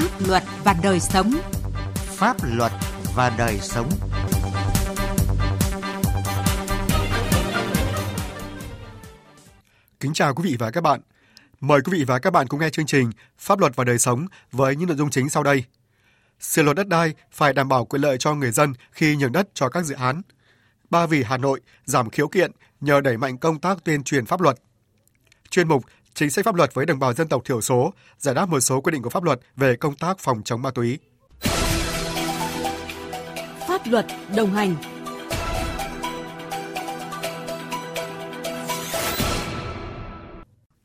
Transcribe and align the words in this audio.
Pháp 0.00 0.26
luật 0.26 0.42
và 0.64 0.74
đời 0.82 1.00
sống. 1.00 1.32
Pháp 1.94 2.36
luật 2.42 2.72
và 3.14 3.34
đời 3.38 3.58
sống. 3.60 3.90
Kính 10.00 10.12
chào 10.14 10.34
quý 10.34 10.50
vị 10.50 10.56
và 10.58 10.70
các 10.70 10.80
bạn. 10.80 11.00
Mời 11.60 11.80
quý 11.84 11.98
vị 11.98 12.04
và 12.04 12.18
các 12.18 12.32
bạn 12.32 12.46
cùng 12.46 12.60
nghe 12.60 12.70
chương 12.70 12.86
trình 12.86 13.10
Pháp 13.38 13.60
luật 13.60 13.76
và 13.76 13.84
đời 13.84 13.98
sống 13.98 14.26
với 14.52 14.76
những 14.76 14.88
nội 14.88 14.96
dung 14.96 15.10
chính 15.10 15.28
sau 15.28 15.42
đây. 15.42 15.64
Sửa 16.40 16.62
luật 16.62 16.76
đất 16.76 16.88
đai 16.88 17.14
phải 17.32 17.52
đảm 17.52 17.68
bảo 17.68 17.84
quyền 17.84 18.02
lợi 18.02 18.18
cho 18.18 18.34
người 18.34 18.50
dân 18.50 18.72
khi 18.92 19.16
nhường 19.16 19.32
đất 19.32 19.48
cho 19.54 19.68
các 19.68 19.84
dự 19.84 19.94
án. 19.94 20.22
Ba 20.90 21.06
Vì 21.06 21.22
Hà 21.22 21.36
Nội 21.36 21.60
giảm 21.84 22.10
khiếu 22.10 22.28
kiện 22.28 22.52
nhờ 22.80 23.00
đẩy 23.00 23.16
mạnh 23.16 23.38
công 23.38 23.58
tác 23.58 23.84
tuyên 23.84 24.02
truyền 24.02 24.26
pháp 24.26 24.40
luật. 24.40 24.56
Chuyên 25.50 25.68
mục 25.68 25.84
Chính 26.14 26.30
sách 26.30 26.44
pháp 26.44 26.54
luật 26.54 26.74
với 26.74 26.86
đồng 26.86 26.98
bào 26.98 27.12
dân 27.12 27.28
tộc 27.28 27.42
thiểu 27.44 27.60
số 27.60 27.92
giải 28.18 28.34
đáp 28.34 28.48
một 28.48 28.60
số 28.60 28.80
quy 28.80 28.92
định 28.92 29.02
của 29.02 29.10
pháp 29.10 29.22
luật 29.22 29.40
về 29.56 29.76
công 29.76 29.94
tác 29.96 30.18
phòng 30.18 30.42
chống 30.44 30.62
ma 30.62 30.70
túy. 30.70 30.98
Pháp 33.68 33.80
luật 33.86 34.06
đồng 34.36 34.52
hành 34.52 34.76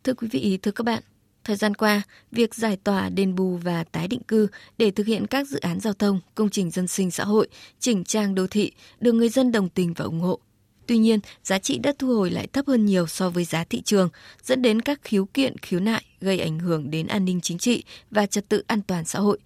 Thưa 0.04 0.14
quý 0.14 0.28
vị, 0.32 0.60
thưa 0.62 0.72
các 0.72 0.84
bạn, 0.84 1.04
thời 1.44 1.56
gian 1.56 1.76
qua, 1.76 2.02
việc 2.32 2.56
giải 2.56 2.78
tỏa 2.84 3.10
đền 3.10 3.36
bù 3.36 3.58
và 3.58 3.84
tái 3.84 4.08
định 4.08 4.24
cư 4.28 4.48
để 4.78 4.92
thực 4.92 5.08
hiện 5.08 5.28
các 5.28 5.48
dự 5.48 5.60
án 5.60 5.80
giao 5.80 5.94
thông, 5.94 6.20
công 6.36 6.50
trình 6.50 6.72
dân 6.72 6.88
sinh 6.88 7.12
xã 7.12 7.24
hội, 7.24 7.48
chỉnh 7.80 8.04
trang 8.04 8.36
đô 8.36 8.48
thị 8.48 8.72
được 9.00 9.14
người 9.14 9.30
dân 9.30 9.52
đồng 9.52 9.70
tình 9.70 9.94
và 9.94 10.06
ủng 10.06 10.20
hộ. 10.20 10.40
Tuy 10.88 10.98
nhiên, 10.98 11.20
giá 11.44 11.60
trị 11.60 11.78
đất 11.78 11.96
thu 12.00 12.08
hồi 12.08 12.32
lại 12.32 12.48
thấp 12.48 12.68
hơn 12.68 12.86
nhiều 12.86 13.08
so 13.08 13.30
với 13.30 13.44
giá 13.44 13.64
thị 13.64 13.82
trường, 13.82 14.10
dẫn 14.44 14.62
đến 14.62 14.82
các 14.82 15.00
khiếu 15.04 15.26
kiện, 15.26 15.58
khiếu 15.58 15.80
nại 15.80 16.04
gây 16.22 16.40
ảnh 16.40 16.60
hưởng 16.60 16.92
đến 16.92 17.08
an 17.08 17.26
ninh 17.26 17.42
chính 17.42 17.58
trị 17.58 17.84
và 18.12 18.26
trật 18.26 18.50
tự 18.50 18.64
an 18.68 18.82
toàn 18.82 19.06
xã 19.06 19.20
hội. 19.20 19.40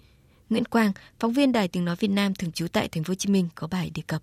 Nguyễn 0.50 0.66
Quang, 0.66 0.92
phóng 1.20 1.34
viên 1.34 1.52
Đài 1.52 1.68
Tiếng 1.68 1.86
nói 1.86 1.96
Việt 2.00 2.08
Nam 2.08 2.36
thường 2.36 2.52
trú 2.52 2.68
tại 2.68 2.88
Thành 2.88 3.04
phố 3.04 3.12
Hồ 3.12 3.16
Chí 3.16 3.30
Minh 3.30 3.48
có 3.56 3.68
bài 3.68 3.92
đề 3.96 4.04
cập. 4.08 4.22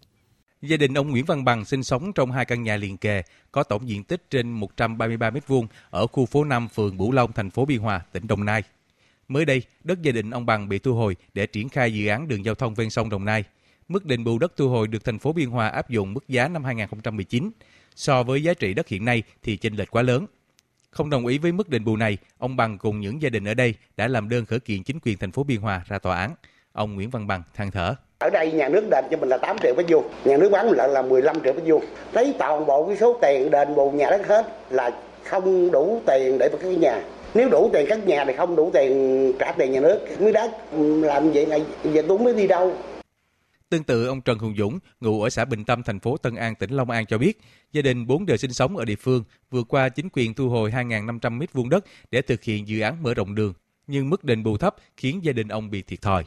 Gia 0.63 0.77
đình 0.77 0.95
ông 0.95 1.11
Nguyễn 1.11 1.25
Văn 1.25 1.45
Bằng 1.45 1.65
sinh 1.65 1.83
sống 1.83 2.13
trong 2.13 2.33
hai 2.33 2.45
căn 2.45 2.63
nhà 2.63 2.77
liền 2.77 2.97
kề, 2.97 3.23
có 3.53 3.63
tổng 3.63 3.89
diện 3.89 4.05
tích 4.05 4.27
trên 4.31 4.51
133 4.51 5.31
m2 5.31 5.67
ở 5.91 6.07
khu 6.07 6.27
phố 6.27 6.45
5, 6.45 6.69
phường 6.69 6.97
Bửu 6.97 7.13
Long, 7.13 7.33
thành 7.33 7.51
phố 7.51 7.65
Biên 7.65 7.79
Hòa, 7.79 8.03
tỉnh 8.13 8.27
Đồng 8.27 8.45
Nai. 8.45 8.63
Mới 9.29 9.45
đây, 9.45 9.63
đất 9.85 10.03
gia 10.03 10.13
đình 10.13 10.31
ông 10.31 10.47
Bằng 10.47 10.69
bị 10.69 10.79
thu 10.79 10.95
hồi 10.95 11.17
để 11.35 11.47
triển 11.47 11.69
khai 11.69 11.95
dự 11.95 12.07
án 12.07 12.29
đường 12.29 12.45
giao 12.45 12.55
thông 12.55 12.75
ven 12.75 12.91
sông 12.91 13.11
Đồng 13.11 13.25
Nai. 13.25 13.45
Mức 13.89 14.05
đền 14.05 14.25
bù 14.25 14.39
đất 14.39 14.53
thu 14.57 14.69
hồi 14.69 14.89
được 14.89 15.05
thành 15.05 15.19
phố 15.19 15.33
Biên 15.33 15.49
Hòa 15.49 15.69
áp 15.69 15.91
dụng 15.91 16.15
mức 16.15 16.29
giá 16.29 16.49
năm 16.49 16.65
2019. 16.65 17.51
So 17.97 18.23
với 18.23 18.43
giá 18.43 18.55
trị 18.55 18.75
đất 18.75 18.89
hiện 18.89 19.05
nay 19.05 19.23
thì 19.43 19.57
chênh 19.57 19.77
lệch 19.77 19.91
quá 19.91 20.03
lớn. 20.03 20.27
Không 20.91 21.11
đồng 21.11 21.27
ý 21.27 21.39
với 21.39 21.53
mức 21.53 21.69
đền 21.69 21.85
bù 21.85 21.97
này, 21.97 22.19
ông 22.39 22.57
Bằng 22.57 22.79
cùng 22.79 23.01
những 23.01 23.23
gia 23.23 23.29
đình 23.29 23.45
ở 23.45 23.55
đây 23.55 23.75
đã 23.97 24.09
làm 24.09 24.29
đơn 24.29 24.47
khởi 24.47 24.61
kiện 24.61 24.83
chính 24.83 24.99
quyền 25.03 25.19
thành 25.19 25.33
phố 25.33 25.45
Biên 25.45 25.61
Hòa 25.61 25.83
ra 25.89 25.99
tòa 25.99 26.17
án. 26.17 26.35
Ông 26.73 26.95
Nguyễn 26.95 27.11
Văn 27.11 27.27
Bằng 27.27 27.43
than 27.55 27.71
thở. 27.71 27.95
Ở 28.19 28.31
đây 28.31 28.53
nhà 28.53 28.69
nước 28.69 28.85
đền 28.91 29.05
cho 29.11 29.17
mình 29.17 29.29
là 29.29 29.39
8 29.39 29.57
triệu 29.63 29.75
mét 29.77 29.87
vuông, 29.89 30.05
nhà 30.25 30.37
nước 30.37 30.49
bán 30.53 30.71
lại 30.71 30.89
là 30.89 31.03
15 31.03 31.37
triệu 31.45 31.53
mét 31.53 31.63
vuông. 31.67 31.85
Lấy 32.13 32.35
toàn 32.39 32.67
bộ 32.67 32.87
cái 32.87 32.97
số 32.97 33.19
tiền 33.23 33.51
đền 33.51 33.75
bù 33.75 33.91
nhà 33.91 34.11
đất 34.11 34.27
hết 34.27 34.47
là 34.71 34.91
không 35.25 35.71
đủ 35.71 36.03
tiền 36.07 36.39
để 36.39 36.49
mà 36.53 36.59
cái 36.63 36.77
nhà. 36.77 37.03
Nếu 37.35 37.49
đủ 37.49 37.71
tiền 37.73 37.87
các 37.89 38.07
nhà 38.07 38.25
thì 38.25 38.33
không 38.37 38.57
đủ 38.57 38.71
tiền 38.75 39.33
trả 39.39 39.53
tiền 39.53 39.73
nhà 39.73 39.81
nước. 39.81 40.01
Mới 40.21 40.33
đất 40.33 40.51
làm 41.03 41.33
vậy 41.33 41.47
này 41.47 41.63
giờ 41.85 42.03
tôi 42.09 42.19
mới 42.19 42.35
đi 42.35 42.47
đâu. 42.47 42.75
Tương 43.71 43.85
tự, 43.85 44.07
ông 44.07 44.21
Trần 44.21 44.39
Hùng 44.39 44.55
Dũng, 44.59 44.79
ngụ 45.01 45.23
ở 45.23 45.31
xã 45.31 45.45
Bình 45.45 45.65
Tâm, 45.65 45.83
thành 45.83 46.01
phố 46.01 46.17
Tân 46.17 46.35
An, 46.35 46.55
tỉnh 46.55 46.71
Long 46.71 46.91
An 46.91 47.07
cho 47.07 47.19
biết, 47.19 47.41
gia 47.73 47.83
đình 47.83 48.07
bốn 48.07 48.27
đời 48.27 48.39
sinh 48.39 48.53
sống 48.53 48.77
ở 48.77 48.85
địa 48.85 48.97
phương 48.97 49.25
vừa 49.51 49.63
qua 49.63 49.89
chính 49.89 50.09
quyền 50.13 50.35
thu 50.35 50.49
hồi 50.49 50.71
2.500 50.71 51.39
m2 51.39 51.69
đất 51.69 51.85
để 52.11 52.23
thực 52.23 52.43
hiện 52.43 52.69
dự 52.69 52.81
án 52.81 53.03
mở 53.03 53.15
rộng 53.15 53.35
đường, 53.35 53.53
nhưng 53.87 54.11
mức 54.11 54.25
đền 54.25 54.43
bù 54.43 54.57
thấp 54.57 54.77
khiến 54.97 55.25
gia 55.25 55.33
đình 55.33 55.49
ông 55.49 55.71
bị 55.71 55.83
thiệt 55.83 56.01
thòi. 56.03 56.25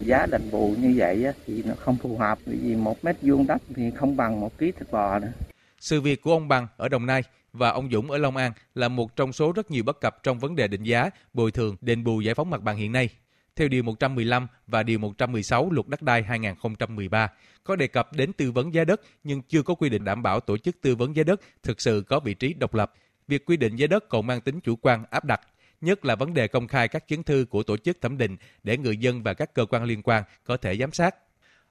Giá 0.00 0.26
đền 0.26 0.50
bù 0.50 0.74
như 0.78 0.94
vậy 0.96 1.24
thì 1.46 1.62
nó 1.62 1.74
không 1.78 1.96
phù 1.96 2.18
hợp 2.18 2.38
vì 2.46 2.76
một 2.76 3.04
mét 3.04 3.16
vuông 3.22 3.46
đất 3.46 3.62
thì 3.76 3.90
không 3.96 4.16
bằng 4.16 4.40
một 4.40 4.58
ký 4.58 4.72
thịt 4.72 4.90
bò 4.90 5.18
nữa. 5.18 5.32
Sự 5.80 6.00
việc 6.00 6.22
của 6.22 6.32
ông 6.32 6.48
Bằng 6.48 6.66
ở 6.76 6.88
Đồng 6.88 7.06
Nai 7.06 7.22
và 7.52 7.70
ông 7.70 7.90
Dũng 7.90 8.10
ở 8.10 8.18
Long 8.18 8.36
An 8.36 8.52
là 8.74 8.88
một 8.88 9.16
trong 9.16 9.32
số 9.32 9.52
rất 9.52 9.70
nhiều 9.70 9.82
bất 9.84 10.00
cập 10.00 10.22
trong 10.22 10.38
vấn 10.38 10.56
đề 10.56 10.68
định 10.68 10.82
giá, 10.82 11.10
bồi 11.32 11.50
thường, 11.50 11.76
đền 11.80 12.04
bù 12.04 12.20
giải 12.20 12.34
phóng 12.34 12.50
mặt 12.50 12.62
bằng 12.62 12.76
hiện 12.76 12.92
nay. 12.92 13.08
Theo 13.56 13.68
Điều 13.68 13.82
115 13.82 14.46
và 14.66 14.82
Điều 14.82 14.98
116 14.98 15.70
Luật 15.70 15.88
Đất 15.88 16.02
đai 16.02 16.22
2013 16.22 17.30
có 17.64 17.76
đề 17.76 17.86
cập 17.86 18.12
đến 18.12 18.32
tư 18.32 18.52
vấn 18.52 18.74
giá 18.74 18.84
đất 18.84 19.00
nhưng 19.24 19.42
chưa 19.42 19.62
có 19.62 19.74
quy 19.74 19.88
định 19.88 20.04
đảm 20.04 20.22
bảo 20.22 20.40
tổ 20.40 20.58
chức 20.58 20.80
tư 20.80 20.96
vấn 20.96 21.16
giá 21.16 21.22
đất 21.22 21.40
thực 21.62 21.80
sự 21.80 22.04
có 22.08 22.20
vị 22.20 22.34
trí 22.34 22.54
độc 22.54 22.74
lập. 22.74 22.92
Việc 23.28 23.44
quy 23.44 23.56
định 23.56 23.76
giá 23.76 23.86
đất 23.86 24.08
còn 24.08 24.26
mang 24.26 24.40
tính 24.40 24.60
chủ 24.60 24.76
quan 24.76 25.04
áp 25.10 25.24
đặt, 25.24 25.40
nhất 25.80 26.04
là 26.04 26.16
vấn 26.16 26.34
đề 26.34 26.48
công 26.48 26.68
khai 26.68 26.88
các 26.88 27.08
chứng 27.08 27.22
thư 27.22 27.46
của 27.50 27.62
tổ 27.62 27.76
chức 27.76 28.00
thẩm 28.00 28.18
định 28.18 28.36
để 28.62 28.78
người 28.78 28.96
dân 28.96 29.22
và 29.22 29.34
các 29.34 29.54
cơ 29.54 29.66
quan 29.66 29.84
liên 29.84 30.02
quan 30.02 30.22
có 30.44 30.56
thể 30.56 30.76
giám 30.76 30.92
sát. 30.92 31.14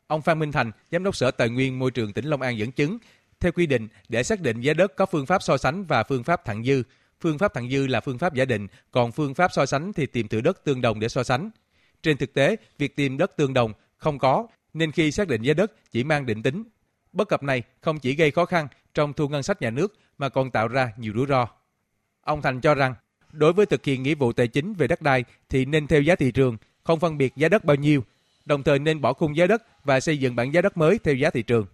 Ông 0.08 0.22
Phan 0.22 0.40
Minh 0.40 0.52
Thành, 0.52 0.72
Giám 0.92 1.04
đốc 1.04 1.16
Sở 1.16 1.32
Tài 1.32 1.50
nguyên 1.50 1.80
Môi 1.80 1.92
trường 1.92 2.14
tỉnh 2.14 2.26
Long 2.26 2.42
An 2.42 2.58
dẫn 2.58 2.72
chứng, 2.72 2.98
theo 3.40 3.52
quy 3.52 3.66
định, 3.66 3.88
để 4.10 4.24
xác 4.24 4.42
định 4.42 4.62
giá 4.62 4.74
đất 4.74 4.96
có 4.96 5.06
phương 5.06 5.26
pháp 5.26 5.44
so 5.44 5.58
sánh 5.58 5.84
và 5.84 6.04
phương 6.04 6.24
pháp 6.24 6.46
thẳng 6.46 6.64
dư. 6.64 6.84
Phương 7.20 7.38
pháp 7.38 7.54
thẳng 7.54 7.70
dư 7.70 7.88
là 7.88 8.02
phương 8.02 8.18
pháp 8.18 8.34
giả 8.34 8.46
định, 8.46 8.68
còn 8.92 9.12
phương 9.12 9.34
pháp 9.34 9.52
so 9.54 9.66
sánh 9.66 9.94
thì 9.94 10.06
tìm 10.06 10.28
thửa 10.28 10.42
đất 10.42 10.64
tương 10.64 10.82
đồng 10.82 11.00
để 11.00 11.10
so 11.10 11.24
sánh. 11.24 11.50
Trên 12.03 12.18
thực 12.18 12.34
tế, 12.34 12.56
việc 12.78 12.96
tìm 12.96 13.18
đất 13.18 13.38
tương 13.38 13.53
đồng 13.53 13.74
không 13.97 14.19
có, 14.19 14.47
nên 14.74 14.91
khi 14.91 15.12
xác 15.12 15.28
định 15.28 15.41
giá 15.41 15.53
đất 15.53 15.91
chỉ 15.91 16.03
mang 16.03 16.25
định 16.25 16.44
tính. 16.44 16.64
Bất 17.14 17.30
cập 17.30 17.44
này 17.44 17.64
không 17.81 18.00
chỉ 18.00 18.16
gây 18.16 18.31
khó 18.31 18.46
khăn 18.46 18.68
trong 18.94 19.14
thu 19.14 19.28
ngân 19.28 19.44
sách 19.44 19.62
nhà 19.62 19.69
nước 19.69 19.94
mà 20.18 20.30
còn 20.30 20.52
tạo 20.52 20.68
ra 20.68 20.92
nhiều 20.97 21.13
rủi 21.16 21.25
ro. 21.28 21.47
Ông 22.22 22.42
Thành 22.42 22.62
cho 22.62 22.75
rằng, 22.75 22.96
đối 23.31 23.53
với 23.53 23.66
thực 23.66 23.86
hiện 23.86 24.03
nghĩa 24.03 24.16
vụ 24.16 24.34
tài 24.34 24.47
chính 24.47 24.74
về 24.74 24.88
đất 24.88 25.02
đai 25.02 25.24
thì 25.50 25.66
nên 25.66 25.88
theo 25.88 26.02
giá 26.02 26.16
thị 26.16 26.31
trường, 26.31 26.58
không 26.84 27.00
phân 27.00 27.18
biệt 27.18 27.34
giá 27.36 27.50
đất 27.50 27.63
bao 27.66 27.75
nhiêu, 27.75 28.03
đồng 28.46 28.63
thời 28.63 28.80
nên 28.80 29.02
bỏ 29.02 29.13
khung 29.13 29.38
giá 29.38 29.47
đất 29.47 29.63
và 29.86 30.00
xây 30.00 30.18
dựng 30.18 30.36
bảng 30.36 30.53
giá 30.53 30.62
đất 30.62 30.78
mới 30.78 31.00
theo 31.03 31.16
giá 31.16 31.30
thị 31.30 31.44
trường. 31.44 31.66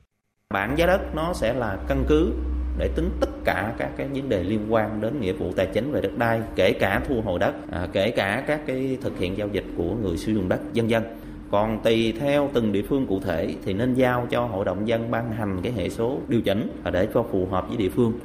Bảng 0.49 0.77
giá 0.77 0.85
đất 0.85 1.01
nó 1.15 1.33
sẽ 1.33 1.53
là 1.53 1.85
căn 1.87 2.05
cứ 2.09 2.33
để 2.79 2.89
tính 2.95 3.09
tất 3.19 3.29
cả 3.45 3.73
các 3.77 3.91
cái 3.97 4.07
vấn 4.07 4.29
đề 4.29 4.43
liên 4.43 4.73
quan 4.73 5.01
đến 5.01 5.21
nghĩa 5.21 5.33
vụ 5.33 5.53
tài 5.53 5.67
chính 5.73 5.91
về 5.91 6.01
đất 6.01 6.17
đai, 6.17 6.41
kể 6.55 6.73
cả 6.73 7.01
thu 7.07 7.21
hồi 7.21 7.39
đất, 7.39 7.53
à, 7.71 7.87
kể 7.93 8.11
cả 8.11 8.43
các 8.47 8.61
cái 8.67 8.97
thực 9.01 9.19
hiện 9.19 9.37
giao 9.37 9.47
dịch 9.47 9.65
của 9.77 9.95
người 9.95 10.17
sử 10.17 10.31
dụng 10.31 10.49
đất, 10.49 10.59
dân 10.73 10.89
dân. 10.89 11.03
Còn 11.51 11.83
tùy 11.83 12.13
theo 12.19 12.49
từng 12.53 12.71
địa 12.71 12.81
phương 12.89 13.07
cụ 13.07 13.19
thể 13.19 13.55
thì 13.65 13.73
nên 13.73 13.93
giao 13.93 14.27
cho 14.31 14.45
hội 14.45 14.65
đồng 14.65 14.87
dân 14.87 15.11
ban 15.11 15.31
hành 15.31 15.59
cái 15.63 15.71
hệ 15.71 15.89
số 15.89 16.19
điều 16.27 16.41
chỉnh 16.41 16.81
để 16.93 17.07
cho 17.13 17.25
phù 17.31 17.45
hợp 17.45 17.65
với 17.67 17.77
địa 17.77 17.89
phương. 17.89 18.19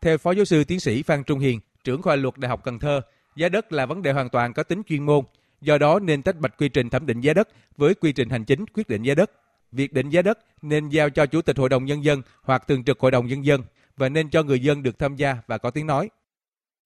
Theo 0.00 0.18
Phó 0.18 0.30
Giáo 0.30 0.44
sư 0.44 0.64
Tiến 0.64 0.80
sĩ 0.80 1.02
Phan 1.02 1.24
Trung 1.24 1.38
Hiền, 1.38 1.60
trưởng 1.84 2.02
khoa 2.02 2.16
luật 2.16 2.38
Đại 2.38 2.48
học 2.48 2.64
Cần 2.64 2.78
Thơ, 2.78 3.00
giá 3.36 3.48
đất 3.48 3.72
là 3.72 3.86
vấn 3.86 4.02
đề 4.02 4.12
hoàn 4.12 4.28
toàn 4.28 4.52
có 4.52 4.62
tính 4.62 4.82
chuyên 4.86 5.06
môn. 5.06 5.24
Do 5.60 5.78
đó 5.78 5.98
nên 5.98 6.22
tách 6.22 6.40
bạch 6.40 6.58
quy 6.58 6.68
trình 6.68 6.90
thẩm 6.90 7.06
định 7.06 7.20
giá 7.20 7.32
đất 7.32 7.48
với 7.76 7.94
quy 7.94 8.12
trình 8.12 8.30
hành 8.30 8.44
chính 8.44 8.66
quyết 8.66 8.88
định 8.88 9.02
giá 9.02 9.14
đất. 9.14 9.30
Việc 9.76 9.92
định 9.92 10.10
giá 10.10 10.22
đất 10.22 10.38
nên 10.62 10.88
giao 10.88 11.10
cho 11.10 11.26
Chủ 11.26 11.42
tịch 11.42 11.58
Hội 11.58 11.68
đồng 11.68 11.84
Nhân 11.84 12.04
dân 12.04 12.22
hoặc 12.42 12.68
Thường 12.68 12.84
trực 12.84 13.00
Hội 13.00 13.10
đồng 13.10 13.26
Nhân 13.26 13.44
dân 13.44 13.62
và 13.96 14.08
nên 14.08 14.30
cho 14.30 14.42
người 14.42 14.60
dân 14.60 14.82
được 14.82 14.98
tham 14.98 15.16
gia 15.16 15.36
và 15.46 15.58
có 15.58 15.70
tiếng 15.70 15.86
nói. 15.86 16.08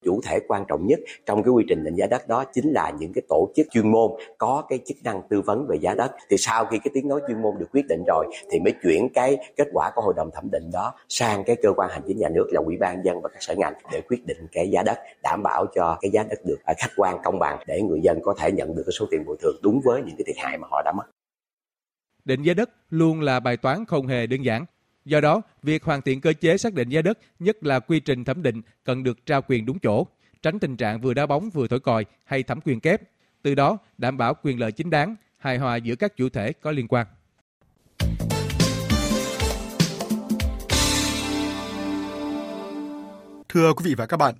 Chủ 0.05 0.21
thể 0.23 0.39
quan 0.47 0.65
trọng 0.67 0.87
nhất 0.87 0.99
trong 1.25 1.43
cái 1.43 1.51
quy 1.51 1.63
trình 1.69 1.83
định 1.83 1.95
giá 1.95 2.05
đất 2.07 2.27
đó 2.27 2.43
chính 2.53 2.73
là 2.73 2.91
những 2.99 3.13
cái 3.13 3.21
tổ 3.29 3.51
chức 3.55 3.67
chuyên 3.71 3.91
môn 3.91 4.11
có 4.37 4.63
cái 4.69 4.79
chức 4.85 4.97
năng 5.03 5.21
tư 5.29 5.41
vấn 5.41 5.67
về 5.67 5.77
giá 5.81 5.93
đất. 5.93 6.11
Thì 6.29 6.37
sau 6.37 6.65
khi 6.65 6.77
cái 6.77 6.91
tiếng 6.93 7.07
nói 7.07 7.21
chuyên 7.27 7.41
môn 7.41 7.55
được 7.59 7.65
quyết 7.73 7.85
định 7.89 8.03
rồi 8.07 8.25
thì 8.51 8.59
mới 8.59 8.73
chuyển 8.83 9.09
cái 9.13 9.37
kết 9.57 9.67
quả 9.73 9.91
của 9.95 10.01
hội 10.01 10.13
đồng 10.17 10.29
thẩm 10.33 10.43
định 10.51 10.69
đó 10.73 10.93
sang 11.09 11.43
cái 11.43 11.55
cơ 11.61 11.73
quan 11.75 11.89
hành 11.89 12.01
chính 12.07 12.17
nhà 12.17 12.29
nước 12.29 12.47
là 12.51 12.61
ủy 12.65 12.77
ban 12.77 13.05
dân 13.05 13.21
và 13.21 13.29
các 13.29 13.43
sở 13.43 13.55
ngành 13.55 13.73
để 13.91 14.01
quyết 14.01 14.25
định 14.25 14.47
cái 14.51 14.69
giá 14.69 14.83
đất, 14.83 14.97
đảm 15.23 15.43
bảo 15.43 15.65
cho 15.75 15.97
cái 16.01 16.11
giá 16.11 16.23
đất 16.23 16.39
được 16.45 16.57
khách 16.77 16.91
quan, 16.97 17.17
công 17.23 17.39
bằng 17.39 17.59
để 17.67 17.81
người 17.81 17.99
dân 18.03 18.19
có 18.23 18.35
thể 18.37 18.51
nhận 18.51 18.75
được 18.75 18.83
cái 18.85 18.93
số 18.99 19.05
tiền 19.11 19.25
bồi 19.25 19.37
thường 19.41 19.55
đúng 19.63 19.81
với 19.83 20.01
những 20.05 20.15
cái 20.17 20.23
thiệt 20.27 20.37
hại 20.37 20.57
mà 20.57 20.67
họ 20.71 20.81
đã 20.85 20.91
mất. 20.97 21.03
Định 22.29 22.43
giá 22.43 22.53
đất 22.53 22.69
luôn 22.89 23.21
là 23.21 23.39
bài 23.39 23.57
toán 23.57 23.85
không 23.85 24.07
hề 24.07 24.27
đơn 24.27 24.41
giản. 24.41 24.65
Do 25.05 25.21
đó, 25.21 25.41
việc 25.63 25.83
hoàn 25.83 26.01
thiện 26.01 26.21
cơ 26.21 26.33
chế 26.33 26.57
xác 26.57 26.73
định 26.73 26.89
giá 26.89 27.01
đất, 27.01 27.19
nhất 27.39 27.63
là 27.63 27.79
quy 27.79 27.99
trình 27.99 28.23
thẩm 28.23 28.43
định, 28.43 28.61
cần 28.83 29.03
được 29.03 29.25
trao 29.25 29.41
quyền 29.47 29.65
đúng 29.65 29.79
chỗ, 29.79 30.07
tránh 30.41 30.59
tình 30.59 30.77
trạng 30.77 31.01
vừa 31.01 31.13
đá 31.13 31.25
bóng 31.25 31.49
vừa 31.49 31.67
thổi 31.67 31.79
còi 31.79 32.05
hay 32.25 32.43
thẩm 32.43 32.59
quyền 32.61 32.79
kép. 32.79 33.01
Từ 33.41 33.55
đó, 33.55 33.77
đảm 33.97 34.17
bảo 34.17 34.33
quyền 34.43 34.59
lợi 34.59 34.71
chính 34.71 34.89
đáng, 34.89 35.15
hài 35.37 35.57
hòa 35.57 35.75
giữa 35.75 35.95
các 35.95 36.17
chủ 36.17 36.29
thể 36.29 36.53
có 36.53 36.71
liên 36.71 36.87
quan. 36.87 37.07
Thưa 43.49 43.73
quý 43.73 43.85
vị 43.85 43.95
và 43.95 44.05
các 44.05 44.17
bạn, 44.17 44.35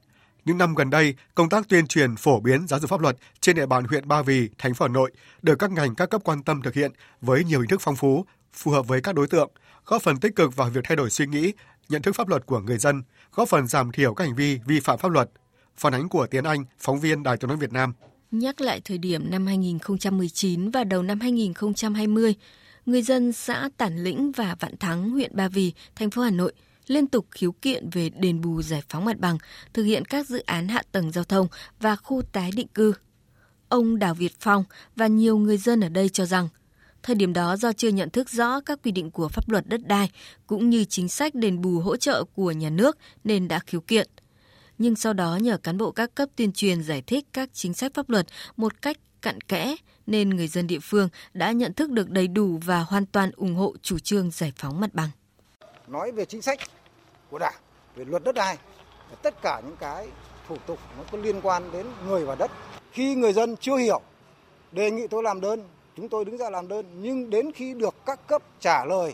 những 0.45 0.57
năm 0.57 0.75
gần 0.75 0.89
đây, 0.89 1.15
công 1.35 1.49
tác 1.49 1.69
tuyên 1.69 1.87
truyền 1.87 2.15
phổ 2.15 2.39
biến 2.39 2.67
giáo 2.67 2.79
dục 2.79 2.89
pháp 2.89 3.01
luật 3.01 3.17
trên 3.41 3.55
địa 3.55 3.65
bàn 3.65 3.83
huyện 3.83 4.07
Ba 4.07 4.21
Vì, 4.21 4.49
thành 4.57 4.73
phố 4.73 4.85
Hà 4.85 4.89
Nội 4.89 5.11
được 5.41 5.55
các 5.59 5.71
ngành 5.71 5.95
các 5.95 6.09
cấp 6.09 6.21
quan 6.23 6.43
tâm 6.43 6.61
thực 6.61 6.73
hiện 6.73 6.91
với 7.21 7.43
nhiều 7.43 7.59
hình 7.59 7.69
thức 7.69 7.81
phong 7.81 7.95
phú, 7.95 8.25
phù 8.53 8.71
hợp 8.71 8.87
với 8.87 9.01
các 9.01 9.15
đối 9.15 9.27
tượng, 9.27 9.51
góp 9.85 10.01
phần 10.01 10.17
tích 10.17 10.35
cực 10.35 10.55
vào 10.55 10.69
việc 10.69 10.81
thay 10.83 10.95
đổi 10.95 11.09
suy 11.09 11.25
nghĩ, 11.27 11.53
nhận 11.89 12.01
thức 12.01 12.15
pháp 12.15 12.27
luật 12.27 12.45
của 12.45 12.59
người 12.59 12.77
dân, 12.77 13.03
góp 13.33 13.49
phần 13.49 13.67
giảm 13.67 13.91
thiểu 13.91 14.13
các 14.13 14.23
hành 14.23 14.35
vi 14.35 14.59
vi 14.65 14.79
phạm 14.79 14.99
pháp 14.99 15.11
luật. 15.11 15.29
Phản 15.77 15.93
ánh 15.93 16.09
của 16.09 16.27
Tiến 16.27 16.43
Anh, 16.43 16.65
phóng 16.79 16.99
viên 16.99 17.23
Đài 17.23 17.37
tiếng 17.37 17.47
nói 17.47 17.57
Việt 17.57 17.73
Nam. 17.73 17.93
Nhắc 18.31 18.61
lại 18.61 18.81
thời 18.85 18.97
điểm 18.97 19.31
năm 19.31 19.47
2019 19.47 20.71
và 20.71 20.83
đầu 20.83 21.03
năm 21.03 21.19
2020, 21.19 22.35
người 22.85 23.01
dân 23.01 23.31
xã 23.31 23.69
Tản 23.77 24.03
Lĩnh 24.03 24.31
và 24.31 24.55
Vạn 24.59 24.77
Thắng, 24.77 25.09
huyện 25.09 25.35
Ba 25.35 25.47
Vì, 25.47 25.73
thành 25.95 26.09
phố 26.09 26.21
Hà 26.21 26.29
Nội 26.31 26.53
liên 26.89 27.07
tục 27.07 27.25
khiếu 27.31 27.51
kiện 27.51 27.89
về 27.89 28.09
đền 28.09 28.41
bù 28.41 28.61
giải 28.61 28.83
phóng 28.89 29.05
mặt 29.05 29.19
bằng, 29.19 29.37
thực 29.73 29.83
hiện 29.83 30.05
các 30.05 30.27
dự 30.27 30.39
án 30.39 30.67
hạ 30.67 30.83
tầng 30.91 31.11
giao 31.11 31.23
thông 31.23 31.47
và 31.79 31.95
khu 31.95 32.21
tái 32.21 32.51
định 32.55 32.67
cư. 32.67 32.93
Ông 33.69 33.99
Đào 33.99 34.13
Việt 34.13 34.33
Phong 34.39 34.63
và 34.95 35.07
nhiều 35.07 35.37
người 35.37 35.57
dân 35.57 35.81
ở 35.81 35.89
đây 35.89 36.09
cho 36.09 36.25
rằng 36.25 36.47
Thời 37.03 37.15
điểm 37.15 37.33
đó 37.33 37.57
do 37.57 37.73
chưa 37.73 37.89
nhận 37.89 38.09
thức 38.09 38.29
rõ 38.29 38.59
các 38.59 38.79
quy 38.83 38.91
định 38.91 39.11
của 39.11 39.29
pháp 39.29 39.49
luật 39.49 39.67
đất 39.67 39.87
đai 39.87 40.11
cũng 40.47 40.69
như 40.69 40.85
chính 40.85 41.09
sách 41.09 41.35
đền 41.35 41.61
bù 41.61 41.79
hỗ 41.79 41.97
trợ 41.97 42.23
của 42.23 42.51
nhà 42.51 42.69
nước 42.69 42.97
nên 43.23 43.47
đã 43.47 43.59
khiếu 43.59 43.81
kiện. 43.81 44.07
Nhưng 44.77 44.95
sau 44.95 45.13
đó 45.13 45.37
nhờ 45.41 45.57
cán 45.57 45.77
bộ 45.77 45.91
các 45.91 46.15
cấp 46.15 46.29
tuyên 46.35 46.51
truyền 46.51 46.83
giải 46.83 47.01
thích 47.01 47.25
các 47.33 47.49
chính 47.53 47.73
sách 47.73 47.93
pháp 47.93 48.09
luật 48.09 48.27
một 48.57 48.81
cách 48.81 48.97
cặn 49.21 49.41
kẽ 49.41 49.75
nên 50.07 50.29
người 50.29 50.47
dân 50.47 50.67
địa 50.67 50.79
phương 50.81 51.09
đã 51.33 51.51
nhận 51.51 51.73
thức 51.73 51.91
được 51.91 52.09
đầy 52.09 52.27
đủ 52.27 52.59
và 52.65 52.79
hoàn 52.79 53.05
toàn 53.05 53.31
ủng 53.35 53.55
hộ 53.55 53.75
chủ 53.81 53.99
trương 53.99 54.31
giải 54.31 54.53
phóng 54.55 54.79
mặt 54.79 54.93
bằng. 54.93 55.09
Nói 55.87 56.11
về 56.11 56.25
chính 56.25 56.41
sách 56.41 56.59
của 57.29 57.39
Đảng, 57.39 57.61
về 57.95 58.05
luật 58.05 58.23
đất 58.23 58.35
đai, 58.35 58.57
tất 59.21 59.41
cả 59.41 59.61
những 59.65 59.75
cái 59.79 60.07
thủ 60.47 60.57
tục 60.67 60.79
nó 60.97 61.03
có 61.11 61.17
liên 61.17 61.41
quan 61.41 61.71
đến 61.71 61.85
người 62.07 62.25
và 62.25 62.35
đất. 62.35 62.51
Khi 62.91 63.15
người 63.15 63.33
dân 63.33 63.55
chưa 63.57 63.77
hiểu, 63.77 64.01
đề 64.71 64.91
nghị 64.91 65.07
tôi 65.07 65.23
làm 65.23 65.41
đơn 65.41 65.63
chúng 65.97 66.09
tôi 66.09 66.25
đứng 66.25 66.37
ra 66.37 66.49
làm 66.49 66.67
đơn 66.67 66.85
nhưng 67.01 67.29
đến 67.29 67.51
khi 67.51 67.73
được 67.73 67.95
các 68.05 68.27
cấp 68.27 68.41
trả 68.59 68.85
lời 68.85 69.13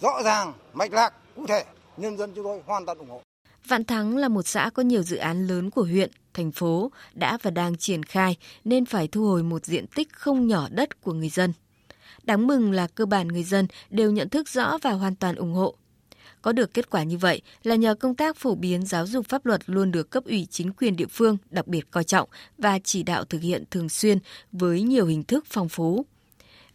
rõ 0.00 0.22
ràng, 0.24 0.52
mạch 0.72 0.92
lạc, 0.92 1.14
cụ 1.36 1.46
thể, 1.46 1.64
nhân 1.96 2.16
dân 2.16 2.32
chúng 2.34 2.44
tôi 2.44 2.60
hoàn 2.66 2.86
toàn 2.86 2.98
ủng 2.98 3.10
hộ. 3.10 3.22
Vạn 3.68 3.84
Thắng 3.84 4.16
là 4.16 4.28
một 4.28 4.46
xã 4.46 4.70
có 4.74 4.82
nhiều 4.82 5.02
dự 5.02 5.16
án 5.16 5.46
lớn 5.46 5.70
của 5.70 5.82
huyện, 5.82 6.10
thành 6.34 6.52
phố 6.52 6.90
đã 7.14 7.38
và 7.42 7.50
đang 7.50 7.76
triển 7.76 8.02
khai 8.02 8.36
nên 8.64 8.84
phải 8.84 9.08
thu 9.08 9.24
hồi 9.26 9.42
một 9.42 9.64
diện 9.64 9.86
tích 9.86 10.12
không 10.12 10.46
nhỏ 10.46 10.68
đất 10.70 11.02
của 11.02 11.12
người 11.12 11.28
dân. 11.28 11.52
Đáng 12.22 12.46
mừng 12.46 12.72
là 12.72 12.86
cơ 12.86 13.06
bản 13.06 13.28
người 13.28 13.42
dân 13.42 13.66
đều 13.90 14.10
nhận 14.10 14.28
thức 14.28 14.48
rõ 14.48 14.78
và 14.82 14.90
hoàn 14.90 15.16
toàn 15.16 15.34
ủng 15.34 15.54
hộ. 15.54 15.74
Có 16.42 16.52
được 16.52 16.74
kết 16.74 16.90
quả 16.90 17.02
như 17.02 17.18
vậy 17.18 17.42
là 17.62 17.74
nhờ 17.74 17.94
công 17.94 18.14
tác 18.14 18.36
phổ 18.36 18.54
biến 18.54 18.86
giáo 18.86 19.06
dục 19.06 19.26
pháp 19.28 19.46
luật 19.46 19.60
luôn 19.66 19.92
được 19.92 20.10
cấp 20.10 20.24
ủy 20.24 20.46
chính 20.50 20.72
quyền 20.72 20.96
địa 20.96 21.06
phương 21.10 21.36
đặc 21.50 21.66
biệt 21.66 21.90
coi 21.90 22.04
trọng 22.04 22.28
và 22.58 22.78
chỉ 22.78 23.02
đạo 23.02 23.24
thực 23.24 23.42
hiện 23.42 23.64
thường 23.70 23.88
xuyên 23.88 24.18
với 24.52 24.82
nhiều 24.82 25.06
hình 25.06 25.24
thức 25.24 25.44
phong 25.48 25.68
phú. 25.68 26.06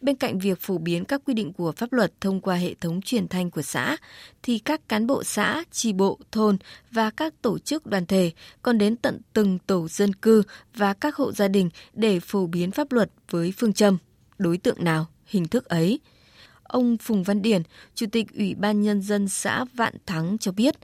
Bên 0.00 0.16
cạnh 0.16 0.38
việc 0.38 0.60
phổ 0.60 0.78
biến 0.78 1.04
các 1.04 1.20
quy 1.24 1.34
định 1.34 1.52
của 1.52 1.72
pháp 1.72 1.92
luật 1.92 2.20
thông 2.20 2.40
qua 2.40 2.56
hệ 2.56 2.74
thống 2.74 3.00
truyền 3.02 3.28
thanh 3.28 3.50
của 3.50 3.62
xã, 3.62 3.96
thì 4.42 4.58
các 4.58 4.88
cán 4.88 5.06
bộ 5.06 5.24
xã, 5.24 5.64
tri 5.70 5.92
bộ, 5.92 6.18
thôn 6.32 6.58
và 6.90 7.10
các 7.10 7.42
tổ 7.42 7.58
chức 7.58 7.86
đoàn 7.86 8.06
thể 8.06 8.30
còn 8.62 8.78
đến 8.78 8.96
tận 8.96 9.20
từng 9.32 9.58
tổ 9.66 9.88
dân 9.88 10.14
cư 10.14 10.42
và 10.74 10.94
các 10.94 11.16
hộ 11.16 11.32
gia 11.32 11.48
đình 11.48 11.70
để 11.92 12.20
phổ 12.20 12.46
biến 12.46 12.70
pháp 12.70 12.92
luật 12.92 13.10
với 13.30 13.52
phương 13.56 13.72
châm 13.72 13.98
đối 14.38 14.58
tượng 14.58 14.84
nào, 14.84 15.06
hình 15.26 15.48
thức 15.48 15.64
ấy. 15.64 16.00
Ông 16.68 16.96
Phùng 16.96 17.22
Văn 17.22 17.42
Điển, 17.42 17.62
Chủ 17.94 18.06
tịch 18.12 18.26
Ủy 18.34 18.54
ban 18.54 18.82
Nhân 18.82 19.02
dân 19.02 19.28
xã 19.28 19.64
Vạn 19.74 19.94
Thắng 20.06 20.38
cho 20.38 20.52
biết, 20.52 20.74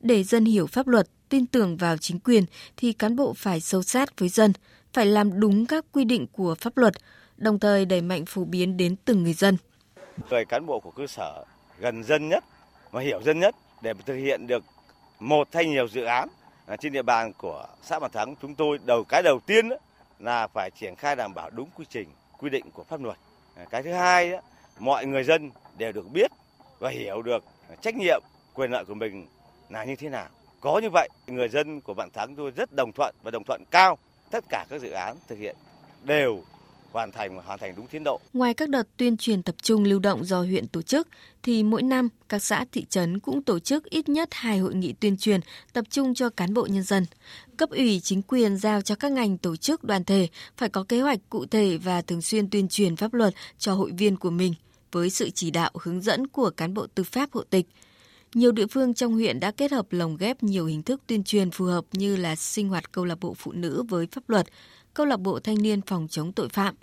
để 0.00 0.24
dân 0.24 0.44
hiểu 0.44 0.66
pháp 0.66 0.86
luật, 0.86 1.08
tin 1.28 1.46
tưởng 1.46 1.76
vào 1.76 1.96
chính 1.96 2.18
quyền 2.18 2.44
thì 2.76 2.92
cán 2.92 3.16
bộ 3.16 3.34
phải 3.36 3.60
sâu 3.60 3.82
sát 3.82 4.18
với 4.18 4.28
dân, 4.28 4.52
phải 4.92 5.06
làm 5.06 5.40
đúng 5.40 5.66
các 5.66 5.84
quy 5.92 6.04
định 6.04 6.26
của 6.32 6.54
pháp 6.54 6.76
luật, 6.76 6.94
đồng 7.36 7.58
thời 7.58 7.84
đẩy 7.84 8.00
mạnh 8.00 8.24
phổ 8.26 8.44
biến 8.44 8.76
đến 8.76 8.96
từng 9.04 9.22
người 9.22 9.32
dân. 9.32 9.56
Người 10.30 10.44
cán 10.44 10.66
bộ 10.66 10.80
của 10.80 10.90
cơ 10.90 11.06
sở 11.06 11.44
gần 11.78 12.04
dân 12.04 12.28
nhất 12.28 12.44
và 12.90 13.00
hiểu 13.00 13.22
dân 13.22 13.40
nhất 13.40 13.54
để 13.82 13.94
thực 14.06 14.16
hiện 14.16 14.46
được 14.46 14.64
một 15.20 15.48
hay 15.52 15.66
nhiều 15.66 15.88
dự 15.88 16.04
án 16.04 16.28
trên 16.80 16.92
địa 16.92 17.02
bàn 17.02 17.32
của 17.38 17.66
xã 17.82 17.98
Bản 17.98 18.10
Thắng 18.10 18.34
chúng 18.42 18.54
tôi 18.54 18.78
đầu 18.84 19.04
cái 19.04 19.22
đầu 19.22 19.40
tiên 19.46 19.68
là 20.18 20.46
phải 20.54 20.70
triển 20.80 20.94
khai 20.96 21.16
đảm 21.16 21.34
bảo 21.34 21.50
đúng 21.50 21.68
quy 21.74 21.84
trình 21.90 22.08
quy 22.38 22.50
định 22.50 22.70
của 22.70 22.84
pháp 22.84 23.00
luật. 23.00 23.16
Cái 23.70 23.82
thứ 23.82 23.92
hai 23.92 24.32
mọi 24.78 25.06
người 25.06 25.24
dân 25.24 25.50
đều 25.78 25.92
được 25.92 26.12
biết 26.12 26.30
và 26.78 26.90
hiểu 26.90 27.22
được 27.22 27.44
trách 27.80 27.94
nhiệm 27.96 28.22
quyền 28.54 28.70
lợi 28.70 28.84
của 28.84 28.94
mình 28.94 29.26
là 29.70 29.84
như 29.84 29.96
thế 29.96 30.08
nào. 30.08 30.28
Có 30.60 30.78
như 30.78 30.90
vậy, 30.92 31.08
người 31.26 31.48
dân 31.48 31.80
của 31.80 31.94
Vạn 31.94 32.10
Thắng 32.10 32.36
tôi 32.36 32.50
rất 32.50 32.72
đồng 32.72 32.92
thuận 32.92 33.14
và 33.22 33.30
đồng 33.30 33.44
thuận 33.44 33.64
cao 33.70 33.98
tất 34.30 34.44
cả 34.48 34.66
các 34.70 34.80
dự 34.80 34.90
án 34.90 35.16
thực 35.28 35.38
hiện 35.38 35.56
đều 36.02 36.42
hoàn 36.92 37.12
thành 37.12 37.36
hoàn 37.36 37.58
thành 37.58 37.74
đúng 37.76 37.86
tiến 37.86 38.04
độ. 38.04 38.20
Ngoài 38.32 38.54
các 38.54 38.68
đợt 38.68 38.88
tuyên 38.96 39.16
truyền 39.16 39.42
tập 39.42 39.54
trung 39.62 39.84
lưu 39.84 39.98
động 39.98 40.24
do 40.24 40.42
huyện 40.42 40.68
tổ 40.68 40.82
chức, 40.82 41.08
thì 41.42 41.62
mỗi 41.62 41.82
năm 41.82 42.08
các 42.28 42.42
xã 42.42 42.64
thị 42.72 42.84
trấn 42.88 43.18
cũng 43.18 43.42
tổ 43.42 43.58
chức 43.58 43.84
ít 43.84 44.08
nhất 44.08 44.28
hai 44.32 44.58
hội 44.58 44.74
nghị 44.74 44.92
tuyên 44.92 45.16
truyền 45.16 45.40
tập 45.72 45.84
trung 45.90 46.14
cho 46.14 46.30
cán 46.30 46.54
bộ 46.54 46.66
nhân 46.70 46.82
dân. 46.82 47.06
Cấp 47.56 47.70
ủy 47.70 48.00
chính 48.00 48.22
quyền 48.22 48.56
giao 48.56 48.80
cho 48.80 48.94
các 48.94 49.12
ngành 49.12 49.38
tổ 49.38 49.56
chức 49.56 49.84
đoàn 49.84 50.04
thể 50.04 50.28
phải 50.56 50.68
có 50.68 50.84
kế 50.88 51.00
hoạch 51.00 51.18
cụ 51.30 51.46
thể 51.46 51.76
và 51.76 52.02
thường 52.02 52.22
xuyên 52.22 52.50
tuyên 52.50 52.68
truyền 52.68 52.96
pháp 52.96 53.14
luật 53.14 53.34
cho 53.58 53.74
hội 53.74 53.92
viên 53.98 54.16
của 54.16 54.30
mình 54.30 54.54
với 54.92 55.10
sự 55.10 55.30
chỉ 55.30 55.50
đạo 55.50 55.70
hướng 55.74 56.00
dẫn 56.00 56.26
của 56.26 56.50
cán 56.50 56.74
bộ 56.74 56.86
tư 56.94 57.02
pháp 57.02 57.32
hộ 57.32 57.42
tịch. 57.50 57.66
Nhiều 58.34 58.52
địa 58.52 58.66
phương 58.66 58.94
trong 58.94 59.12
huyện 59.12 59.40
đã 59.40 59.50
kết 59.50 59.72
hợp 59.72 59.86
lồng 59.90 60.16
ghép 60.16 60.42
nhiều 60.42 60.66
hình 60.66 60.82
thức 60.82 61.00
tuyên 61.06 61.24
truyền 61.24 61.50
phù 61.50 61.64
hợp 61.64 61.84
như 61.92 62.16
là 62.16 62.36
sinh 62.36 62.68
hoạt 62.68 62.92
câu 62.92 63.04
lạc 63.04 63.20
bộ 63.20 63.34
phụ 63.34 63.52
nữ 63.52 63.82
với 63.88 64.06
pháp 64.12 64.30
luật, 64.30 64.46
câu 64.94 65.06
lạc 65.06 65.16
bộ 65.16 65.40
thanh 65.40 65.62
niên 65.62 65.80
phòng 65.80 66.08
chống 66.10 66.32
tội 66.32 66.48
phạm. 66.48 66.74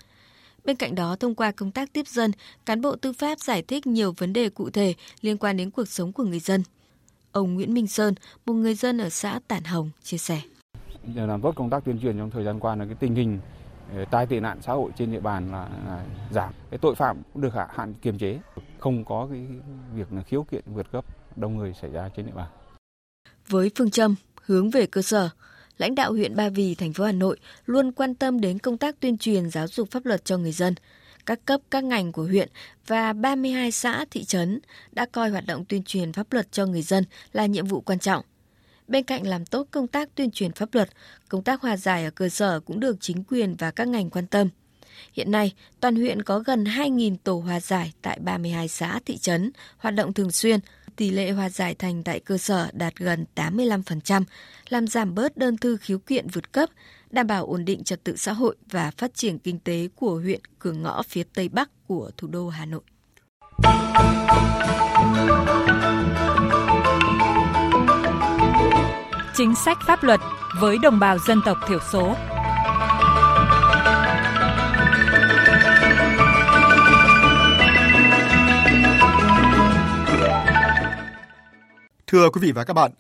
Bên 0.66 0.76
cạnh 0.76 0.96
đó, 0.96 1.16
thông 1.16 1.36
qua 1.36 1.52
công 1.52 1.72
tác 1.72 1.94
tiếp 1.94 2.08
dân, 2.08 2.32
cán 2.66 2.82
bộ 2.82 2.96
tư 2.96 3.14
pháp 3.14 3.40
giải 3.40 3.62
thích 3.62 3.88
nhiều 3.88 4.14
vấn 4.18 4.34
đề 4.34 4.50
cụ 4.50 4.70
thể 4.70 4.94
liên 5.22 5.38
quan 5.38 5.58
đến 5.58 5.72
cuộc 5.72 5.88
sống 5.88 6.14
của 6.14 6.24
người 6.24 6.40
dân. 6.40 6.64
Ông 7.32 7.54
Nguyễn 7.54 7.74
Minh 7.74 7.88
Sơn, 7.88 8.14
một 8.46 8.54
người 8.54 8.76
dân 8.76 8.98
ở 8.98 9.10
xã 9.10 9.40
Tản 9.48 9.64
Hồng, 9.64 9.90
chia 10.04 10.18
sẻ. 10.18 10.42
Để 11.16 11.28
làm 11.28 11.42
tốt 11.42 11.54
công 11.56 11.70
tác 11.70 11.86
tuyên 11.86 12.00
truyền 12.02 12.18
trong 12.18 12.32
thời 12.32 12.44
gian 12.44 12.60
qua 12.60 12.76
là 12.76 12.86
cái 12.86 12.96
tình 13.00 13.16
hình 13.16 13.40
ờ, 13.96 14.06
tai 14.12 14.26
tệ 14.26 14.40
nạn 14.40 14.60
xã 14.62 14.74
hội 14.74 14.92
trên 14.98 15.12
địa 15.12 15.20
bàn 15.20 15.52
là, 15.52 15.70
là 15.88 16.06
giảm, 16.32 16.54
cái 16.70 16.78
tội 16.78 16.96
phạm 16.96 17.22
cũng 17.34 17.42
được 17.42 17.54
hạ 17.54 17.68
hạn 17.76 17.94
kiềm 17.94 18.18
chế, 18.18 18.40
không 18.80 19.06
có 19.06 19.28
cái 19.32 19.48
việc 19.96 20.14
là 20.14 20.24
khiếu 20.24 20.44
kiện 20.44 20.64
vượt 20.66 20.92
cấp 20.92 21.06
đông 21.36 21.58
người 21.58 21.74
xảy 21.82 21.92
ra 21.92 22.10
trên 22.16 22.26
địa 22.26 22.32
bàn. 22.36 22.48
Với 23.48 23.72
phương 23.76 23.92
châm 23.92 24.16
hướng 24.42 24.70
về 24.70 24.86
cơ 24.86 25.02
sở, 25.02 25.30
lãnh 25.80 25.96
đạo 25.96 26.14
huyện 26.14 26.36
Ba 26.36 26.50
Vì, 26.50 26.76
thành 26.76 26.94
phố 26.94 27.04
Hà 27.04 27.12
Nội 27.12 27.38
luôn 27.66 27.92
quan 27.92 28.16
tâm 28.16 28.42
đến 28.42 28.60
công 28.60 28.78
tác 28.78 29.00
tuyên 29.00 29.18
truyền 29.18 29.50
giáo 29.50 29.68
dục 29.68 29.92
pháp 29.92 30.06
luật 30.06 30.26
cho 30.26 30.38
người 30.38 30.52
dân. 30.52 30.76
Các 31.26 31.46
cấp, 31.46 31.62
các 31.72 31.84
ngành 31.84 32.12
của 32.12 32.24
huyện 32.24 32.50
và 32.88 33.14
32 33.14 33.72
xã, 33.72 34.06
thị 34.12 34.24
trấn 34.24 34.60
đã 34.92 35.06
coi 35.06 35.30
hoạt 35.30 35.46
động 35.46 35.66
tuyên 35.66 35.84
truyền 35.84 36.14
pháp 36.14 36.34
luật 36.34 36.52
cho 36.52 36.66
người 36.66 36.82
dân 36.82 37.04
là 37.34 37.46
nhiệm 37.46 37.66
vụ 37.66 37.82
quan 37.82 38.00
trọng. 38.00 38.26
Bên 38.88 39.04
cạnh 39.04 39.28
làm 39.28 39.46
tốt 39.46 39.68
công 39.72 39.88
tác 39.88 40.16
tuyên 40.16 40.32
truyền 40.32 40.52
pháp 40.52 40.70
luật, 40.76 40.90
công 41.30 41.44
tác 41.44 41.62
hòa 41.62 41.78
giải 41.78 42.04
ở 42.06 42.12
cơ 42.12 42.30
sở 42.30 42.60
cũng 42.60 42.80
được 42.80 42.98
chính 43.00 43.24
quyền 43.24 43.56
và 43.56 43.72
các 43.72 43.88
ngành 43.88 44.10
quan 44.10 44.28
tâm. 44.28 44.50
Hiện 45.14 45.32
nay, 45.32 45.54
toàn 45.80 45.96
huyện 45.96 46.22
có 46.22 46.40
gần 46.40 46.64
2.000 46.64 47.16
tổ 47.24 47.40
hòa 47.40 47.60
giải 47.60 47.94
tại 48.02 48.20
32 48.20 48.68
xã, 48.68 49.00
thị 49.06 49.18
trấn, 49.18 49.52
hoạt 49.78 49.96
động 49.96 50.14
thường 50.14 50.32
xuyên, 50.32 50.60
tỷ 51.00 51.10
lệ 51.10 51.32
hòa 51.32 51.50
giải 51.50 51.76
thành 51.76 52.04
tại 52.04 52.20
cơ 52.20 52.38
sở 52.38 52.70
đạt 52.74 52.96
gần 52.96 53.26
85%, 53.36 54.24
làm 54.70 54.88
giảm 54.88 55.16
bớt 55.16 55.38
đơn 55.38 55.58
thư 55.58 55.78
khiếu 55.78 56.00
kiện 56.00 56.28
vượt 56.28 56.52
cấp, 56.52 56.70
đảm 57.10 57.28
bảo 57.28 57.46
ổn 57.46 57.66
định 57.66 57.84
trật 57.84 58.04
tự 58.04 58.16
xã 58.18 58.34
hội 58.34 58.56
và 58.72 58.92
phát 58.98 59.14
triển 59.14 59.40
kinh 59.40 59.60
tế 59.60 59.88
của 59.96 60.16
huyện 60.16 60.40
cửa 60.60 60.72
ngõ 60.72 61.04
phía 61.08 61.24
Tây 61.34 61.50
Bắc 61.50 61.70
của 61.88 62.12
thủ 62.18 62.28
đô 62.28 62.50
Hà 62.50 62.66
Nội. 62.66 62.82
Chính 69.34 69.56
sách 69.66 69.78
pháp 69.88 70.04
luật 70.04 70.20
với 70.62 70.78
đồng 70.78 71.00
bào 71.00 71.18
dân 71.28 71.42
tộc 71.46 71.58
thiểu 71.68 71.80
số. 71.92 72.16
Thưa 82.12 82.30
quý 82.30 82.42
vị 82.42 82.52
và 82.52 82.64
các 82.64 82.74
bạn, 82.74 82.92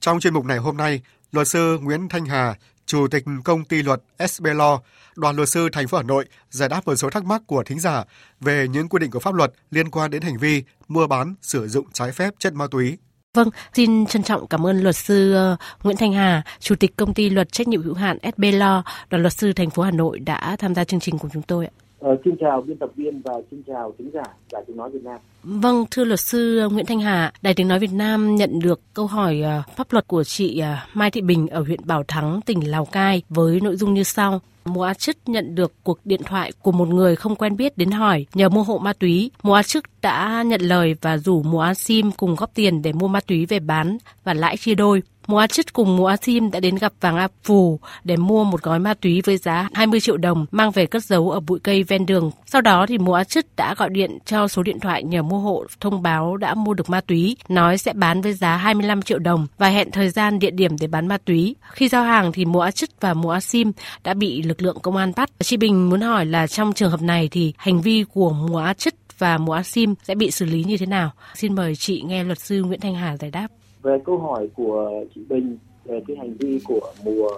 trong 0.00 0.20
chuyên 0.20 0.34
mục 0.34 0.44
này 0.44 0.58
hôm 0.58 0.76
nay, 0.76 1.00
luật 1.32 1.48
sư 1.48 1.78
Nguyễn 1.82 2.08
Thanh 2.08 2.26
Hà, 2.26 2.54
Chủ 2.86 3.06
tịch 3.10 3.24
công 3.44 3.64
ty 3.64 3.82
luật 3.82 4.02
SB 4.28 4.46
Law, 4.46 4.78
đoàn 5.16 5.36
luật 5.36 5.48
sư 5.48 5.68
thành 5.72 5.88
phố 5.88 5.96
Hà 5.96 6.02
Nội 6.02 6.24
giải 6.50 6.68
đáp 6.68 6.86
một 6.86 6.94
số 6.94 7.10
thắc 7.10 7.24
mắc 7.24 7.42
của 7.46 7.62
thính 7.62 7.80
giả 7.80 8.04
về 8.40 8.68
những 8.68 8.88
quy 8.88 8.98
định 8.98 9.10
của 9.10 9.18
pháp 9.20 9.34
luật 9.34 9.52
liên 9.70 9.90
quan 9.90 10.10
đến 10.10 10.22
hành 10.22 10.38
vi 10.38 10.62
mua 10.88 11.06
bán, 11.06 11.34
sử 11.42 11.68
dụng 11.68 11.86
trái 11.92 12.12
phép 12.12 12.34
chất 12.38 12.54
ma 12.54 12.66
túy. 12.70 12.98
Vâng, 13.34 13.50
xin 13.74 14.06
trân 14.06 14.22
trọng 14.22 14.46
cảm 14.46 14.66
ơn 14.66 14.80
luật 14.80 14.96
sư 14.96 15.34
ờ, 15.34 15.56
Nguyễn 15.82 15.96
Thanh 15.96 16.12
Hà, 16.12 16.42
Chủ 16.60 16.74
tịch 16.74 16.96
công 16.96 17.14
ty 17.14 17.30
luật 17.30 17.52
trách 17.52 17.68
nhiệm 17.68 17.82
hữu 17.82 17.94
hạn 17.94 18.18
SB 18.36 18.42
Law, 18.42 18.82
đoàn 19.10 19.22
luật 19.22 19.32
sư 19.32 19.52
thành 19.52 19.70
phố 19.70 19.82
Hà 19.82 19.90
Nội 19.90 20.18
đã 20.18 20.56
tham 20.58 20.74
gia 20.74 20.84
chương 20.84 21.00
trình 21.00 21.18
của 21.18 21.28
chúng 21.32 21.42
tôi 21.42 21.66
ạ. 21.66 21.72
Ờ, 22.00 22.16
xin 22.24 22.34
chào 22.40 22.60
biên 22.60 22.78
tập 22.78 22.90
viên 22.96 23.20
và 23.24 23.34
xin 23.50 23.62
chào 23.66 23.94
thính 23.98 24.10
giả 24.14 24.22
Đài 24.52 24.62
Tiếng 24.66 24.76
Nói 24.76 24.90
Việt 24.90 25.02
Nam. 25.02 25.20
Vâng, 25.42 25.84
thưa 25.90 26.04
luật 26.04 26.20
sư 26.20 26.58
ờ, 26.58 26.68
Nguyễn 26.68 26.86
Thanh 26.86 27.00
Hà, 27.00 27.32
Đài 27.42 27.54
Tiếng 27.54 27.68
Nói 27.68 27.78
Việt 27.78 27.92
Nam 27.92 28.36
nhận 28.36 28.60
được 28.60 28.80
câu 28.94 29.06
hỏi 29.06 29.40
ờ, 29.40 29.62
pháp 29.76 29.92
luật 29.92 30.06
của 30.08 30.24
chị 30.24 30.58
ờ, 30.58 30.74
Mai 30.94 31.10
Thị 31.10 31.20
Bình 31.20 31.48
ở 31.48 31.60
huyện 31.60 31.80
Bảo 31.84 32.04
Thắng, 32.08 32.40
tỉnh 32.40 32.70
Lào 32.70 32.84
Cai 32.84 33.22
với 33.28 33.60
nội 33.60 33.76
dung 33.76 33.94
như 33.94 34.02
sau. 34.02 34.40
Mùa 34.64 34.82
A 34.82 34.94
Chức 34.94 35.16
nhận 35.26 35.54
được 35.54 35.72
cuộc 35.82 35.98
điện 36.04 36.20
thoại 36.24 36.52
của 36.62 36.72
một 36.72 36.88
người 36.88 37.16
không 37.16 37.36
quen 37.36 37.56
biết 37.56 37.78
đến 37.78 37.90
hỏi 37.90 38.26
nhờ 38.34 38.48
mua 38.48 38.62
hộ 38.62 38.78
ma 38.78 38.92
túy. 38.92 39.30
Mùa 39.42 39.54
A 39.54 39.62
Chức 39.62 39.84
đã 40.02 40.42
nhận 40.46 40.60
lời 40.60 40.94
và 41.00 41.16
rủ 41.16 41.42
Mùa 41.42 41.60
A 41.60 41.74
Sim 41.74 42.10
cùng 42.10 42.34
góp 42.34 42.54
tiền 42.54 42.82
để 42.82 42.92
mua 42.92 43.08
ma 43.08 43.20
túy 43.20 43.46
về 43.46 43.60
bán 43.60 43.98
và 44.24 44.34
lãi 44.34 44.56
chia 44.56 44.74
đôi. 44.74 45.02
Mùa 45.28 45.46
Chít 45.46 45.72
cùng 45.72 45.96
Mùa 45.96 46.16
Sim 46.22 46.50
đã 46.50 46.60
đến 46.60 46.76
gặp 46.76 46.92
Vàng 47.00 47.16
A 47.16 47.28
Phù 47.44 47.80
để 48.04 48.16
mua 48.16 48.44
một 48.44 48.62
gói 48.62 48.78
ma 48.78 48.94
túy 48.94 49.22
với 49.24 49.36
giá 49.36 49.68
20 49.74 50.00
triệu 50.00 50.16
đồng 50.16 50.46
mang 50.50 50.70
về 50.70 50.86
cất 50.86 51.04
giấu 51.04 51.30
ở 51.30 51.40
bụi 51.40 51.58
cây 51.62 51.82
ven 51.82 52.06
đường. 52.06 52.30
Sau 52.46 52.62
đó 52.62 52.86
thì 52.88 52.98
Mùa 52.98 53.24
Chít 53.24 53.56
đã 53.56 53.74
gọi 53.74 53.90
điện 53.90 54.18
cho 54.26 54.48
số 54.48 54.62
điện 54.62 54.80
thoại 54.80 55.02
nhờ 55.02 55.22
mua 55.22 55.38
hộ 55.38 55.64
thông 55.80 56.02
báo 56.02 56.36
đã 56.36 56.54
mua 56.54 56.74
được 56.74 56.90
ma 56.90 57.00
túy, 57.00 57.36
nói 57.48 57.78
sẽ 57.78 57.92
bán 57.92 58.20
với 58.20 58.32
giá 58.32 58.56
25 58.56 59.02
triệu 59.02 59.18
đồng 59.18 59.46
và 59.58 59.68
hẹn 59.68 59.90
thời 59.90 60.10
gian 60.10 60.38
địa 60.38 60.50
điểm 60.50 60.76
để 60.80 60.86
bán 60.86 61.06
ma 61.06 61.18
túy. 61.24 61.56
Khi 61.72 61.88
giao 61.88 62.04
hàng 62.04 62.32
thì 62.32 62.44
Mùa 62.44 62.70
Chít 62.70 62.88
và 63.00 63.14
Mùa 63.14 63.40
Sim 63.40 63.72
đã 64.04 64.14
bị 64.14 64.42
lực 64.42 64.62
lượng 64.62 64.78
công 64.82 64.96
an 64.96 65.12
bắt. 65.16 65.30
Chị 65.40 65.56
Bình 65.56 65.90
muốn 65.90 66.00
hỏi 66.00 66.26
là 66.26 66.46
trong 66.46 66.72
trường 66.72 66.90
hợp 66.90 67.02
này 67.02 67.28
thì 67.30 67.52
hành 67.56 67.80
vi 67.80 68.04
của 68.12 68.30
Mùa 68.30 68.72
Chít 68.78 68.94
và 69.18 69.38
mùa 69.38 69.62
Sim 69.62 69.94
sẽ 70.02 70.14
bị 70.14 70.30
xử 70.30 70.44
lý 70.44 70.64
như 70.64 70.76
thế 70.76 70.86
nào? 70.86 71.10
Xin 71.34 71.54
mời 71.54 71.76
chị 71.76 72.02
nghe 72.06 72.24
luật 72.24 72.40
sư 72.40 72.62
Nguyễn 72.62 72.80
Thanh 72.80 72.94
Hà 72.94 73.16
giải 73.16 73.30
đáp. 73.30 73.48
Về 73.82 73.98
câu 74.04 74.18
hỏi 74.18 74.48
của 74.54 75.04
chị 75.14 75.24
Bình 75.28 75.58
về 75.84 76.02
cái 76.06 76.16
hành 76.16 76.32
vi 76.32 76.60
của 76.64 76.92
mùa 77.04 77.28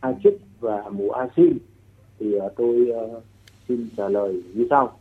A 0.00 0.12
Chích 0.24 0.40
và 0.60 0.88
mùa 0.90 1.10
A 1.10 1.28
Sim 1.36 1.58
thì 2.18 2.34
ờ, 2.34 2.52
tôi 2.56 2.90
uh, 2.90 3.22
xin 3.68 3.88
trả 3.96 4.08
lời 4.08 4.42
như 4.54 4.66
sau. 4.70 4.98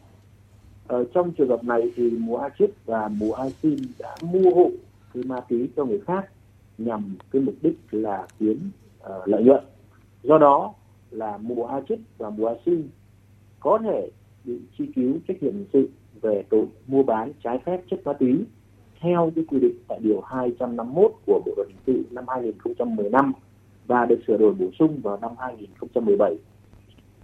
Ở 0.88 1.06
trong 1.14 1.32
trường 1.32 1.50
hợp 1.50 1.64
này 1.64 1.92
thì 1.96 2.10
mùa 2.10 2.38
A 2.38 2.50
Chích 2.60 2.86
và 2.86 3.08
mùa 3.08 3.34
A 3.34 3.50
Sim 3.50 3.78
đã 4.00 4.16
mua 4.22 4.52
hộ 4.56 4.70
cái 5.14 5.24
ma 5.24 5.40
túy 5.50 5.70
cho 5.76 5.86
người 5.86 6.00
khác 6.08 6.30
nhằm 6.78 7.16
cái 7.32 7.42
mục 7.42 7.56
đích 7.62 7.78
là 7.92 8.28
kiếm 8.40 8.72
uh, 9.00 9.28
lợi 9.28 9.44
nhuận. 9.44 9.64
Do 10.24 10.38
đó 10.38 10.74
là 11.12 11.38
mùa 11.38 11.66
A 11.66 11.82
Chích 11.90 12.00
và 12.18 12.30
mùa 12.30 12.48
A 12.48 12.54
Sim 12.66 12.90
có 13.60 13.80
thể 13.84 14.10
bị 14.44 14.60
truy 14.78 14.86
cứu 14.96 15.14
trách 15.28 15.44
nhiệm 15.44 15.54
hình 15.54 15.66
sự 15.74 15.90
về 16.22 16.44
tội 16.50 16.66
mua 16.88 17.04
bán 17.04 17.32
trái 17.44 17.60
phép 17.66 17.82
chất 17.90 18.00
ma 18.06 18.14
túy 18.14 18.46
theo 19.04 19.32
cái 19.36 19.46
quy 19.48 19.60
định 19.60 19.76
tại 19.88 20.00
điều 20.02 20.22
251 20.22 21.12
của 21.26 21.42
Bộ 21.46 21.52
luật 21.58 21.68
hình 21.68 21.78
sự 21.86 22.06
năm 22.12 22.26
2015 22.28 23.34
và 23.88 24.06
được 24.06 24.20
sửa 24.28 24.38
đổi 24.38 24.54
bổ 24.54 24.66
sung 24.80 25.00
vào 25.04 25.18
năm 25.22 25.32
2017. 25.40 26.38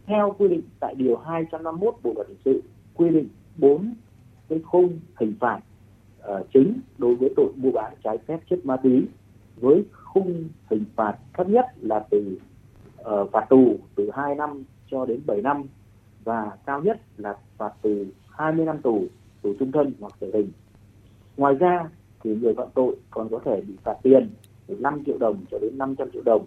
Theo 0.06 0.36
quy 0.38 0.48
định 0.48 0.62
tại 0.80 0.96
điều 0.96 1.18
251 1.18 1.96
Bộ 2.04 2.12
luật 2.16 2.28
hình 2.28 2.38
sự 2.46 2.64
quy 2.96 3.10
định 3.10 3.28
4 3.58 3.94
cái 4.50 4.60
khung 4.60 5.00
hình 5.16 5.36
phạt 5.40 5.60
uh, 6.32 6.48
chính 6.54 6.80
đối 6.98 7.16
với 7.16 7.34
tội 7.36 7.54
mua 7.56 7.72
bán 7.72 7.94
trái 8.04 8.18
phép 8.18 8.40
chất 8.50 8.66
ma 8.66 8.78
túy 8.78 9.08
với 9.56 9.84
khung 9.92 10.44
hình 10.70 10.86
phạt 10.96 11.18
thấp 11.34 11.50
nhất 11.50 11.66
là 11.82 12.06
từ 12.10 12.38
uh, 13.02 13.32
phạt 13.32 13.46
tù 13.50 13.78
từ 13.96 14.10
2 14.14 14.36
năm 14.36 14.64
cho 14.92 15.06
đến 15.06 15.22
7 15.26 15.42
năm 15.42 15.64
và 16.24 16.52
cao 16.66 16.82
nhất 16.82 17.02
là 17.18 17.38
phạt 17.58 17.72
từ 17.82 18.08
20 18.30 18.66
năm 18.66 18.82
tù, 18.82 19.04
tù 19.42 19.54
trung 19.60 19.72
thân 19.72 19.94
hoặc 20.00 20.14
tử 20.20 20.32
hình. 20.34 20.52
Ngoài 21.40 21.56
ra 21.56 21.90
thì 22.24 22.36
người 22.36 22.54
phạm 22.54 22.68
tội 22.76 22.96
còn 23.12 23.30
có 23.30 23.40
thể 23.46 23.62
bị 23.62 23.74
phạt 23.84 23.96
tiền 24.04 24.30
từ 24.68 24.76
5 24.80 25.04
triệu 25.06 25.18
đồng 25.18 25.46
cho 25.52 25.60
đến 25.60 25.78
500 25.78 26.12
triệu 26.14 26.22
đồng, 26.26 26.46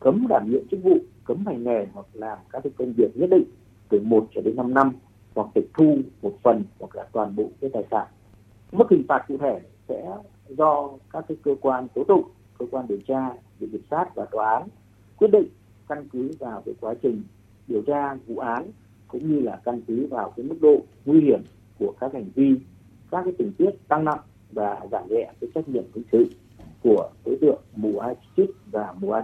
cấm 0.00 0.26
đảm 0.28 0.50
nhiệm 0.50 0.68
chức 0.70 0.82
vụ, 0.82 0.96
cấm 1.24 1.46
hành 1.46 1.64
nghề 1.64 1.86
hoặc 1.92 2.06
làm 2.12 2.38
các 2.50 2.62
cái 2.64 2.72
công 2.78 2.92
việc 2.96 3.16
nhất 3.16 3.30
định 3.30 3.44
từ 3.88 4.00
1 4.00 4.26
cho 4.34 4.40
đến 4.40 4.56
5 4.56 4.74
năm 4.74 4.92
hoặc 5.34 5.48
tịch 5.54 5.70
thu 5.74 5.98
một 6.22 6.32
phần 6.42 6.64
hoặc 6.78 6.96
là 6.96 7.06
toàn 7.12 7.36
bộ 7.36 7.48
cái 7.60 7.70
tài 7.72 7.84
sản. 7.90 8.06
Mức 8.72 8.90
hình 8.90 9.04
phạt 9.08 9.24
cụ 9.28 9.36
thể 9.38 9.60
sẽ 9.88 10.10
do 10.48 10.90
các 11.12 11.24
cái 11.28 11.36
cơ 11.42 11.54
quan 11.60 11.88
tố 11.94 12.04
tụng, 12.04 12.24
cơ 12.58 12.66
quan 12.70 12.86
điều 12.88 12.98
tra, 13.08 13.30
viện 13.58 13.70
kiểm 13.70 13.82
sát 13.90 14.14
và 14.14 14.24
tòa 14.24 14.54
án 14.54 14.68
quyết 15.16 15.28
định 15.28 15.46
căn 15.88 16.08
cứ 16.12 16.30
vào 16.38 16.62
cái 16.66 16.74
quá 16.80 16.94
trình 17.02 17.22
điều 17.68 17.82
tra 17.82 18.14
vụ 18.26 18.38
án 18.38 18.70
cũng 19.08 19.28
như 19.28 19.40
là 19.40 19.60
căn 19.64 19.80
cứ 19.86 20.06
vào 20.06 20.32
cái 20.36 20.46
mức 20.46 20.56
độ 20.60 20.76
nguy 21.04 21.20
hiểm 21.20 21.40
của 21.78 21.92
các 22.00 22.12
hành 22.14 22.30
vi 22.34 22.56
các 23.12 23.22
cái 23.24 23.34
tình 23.38 23.52
tiết 23.58 23.70
tăng 23.88 24.04
nặng 24.04 24.20
và 24.52 24.80
giảm 24.90 25.02
nhẹ 25.10 25.30
cái 25.40 25.50
trách 25.54 25.68
nhiệm 25.68 25.84
hình 25.94 26.04
sự 26.12 26.26
của 26.82 27.10
đối 27.24 27.36
tượng 27.40 27.62
mù 27.76 27.98
a 27.98 28.08
và 28.72 28.94
mù 29.00 29.10
a 29.10 29.20